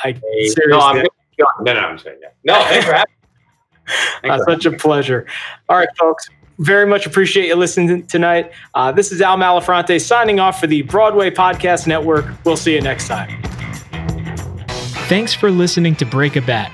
[0.03, 1.05] i hey, no, I'm,
[1.39, 2.29] no no i'm saying yeah.
[2.43, 5.25] no thanks for having uh, such a pleasure
[5.69, 6.29] all right folks
[6.59, 8.51] very much appreciate you listening tonight.
[8.73, 12.25] Uh, this is Al Malafronte signing off for the Broadway Podcast Network.
[12.43, 13.41] We'll see you next time.
[15.07, 16.71] Thanks for listening to Break a Bat.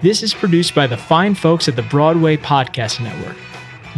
[0.00, 3.36] This is produced by the fine folks at the Broadway Podcast Network.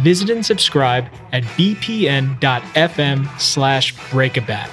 [0.01, 4.69] Visit and subscribe at bpn.fm slash breakabat.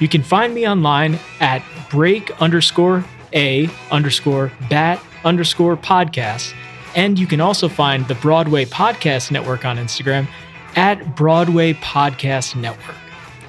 [0.00, 3.04] You can find me online at break underscore
[3.34, 6.54] a underscore bat underscore podcast
[6.94, 10.28] and you can also find the Broadway Podcast Network on Instagram
[10.76, 12.96] at Broadway Podcast Network.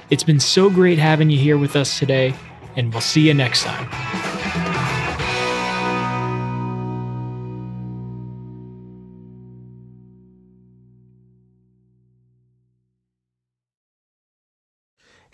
[0.10, 2.34] It's been so great having you here with us today,
[2.76, 4.35] and we'll see you next time.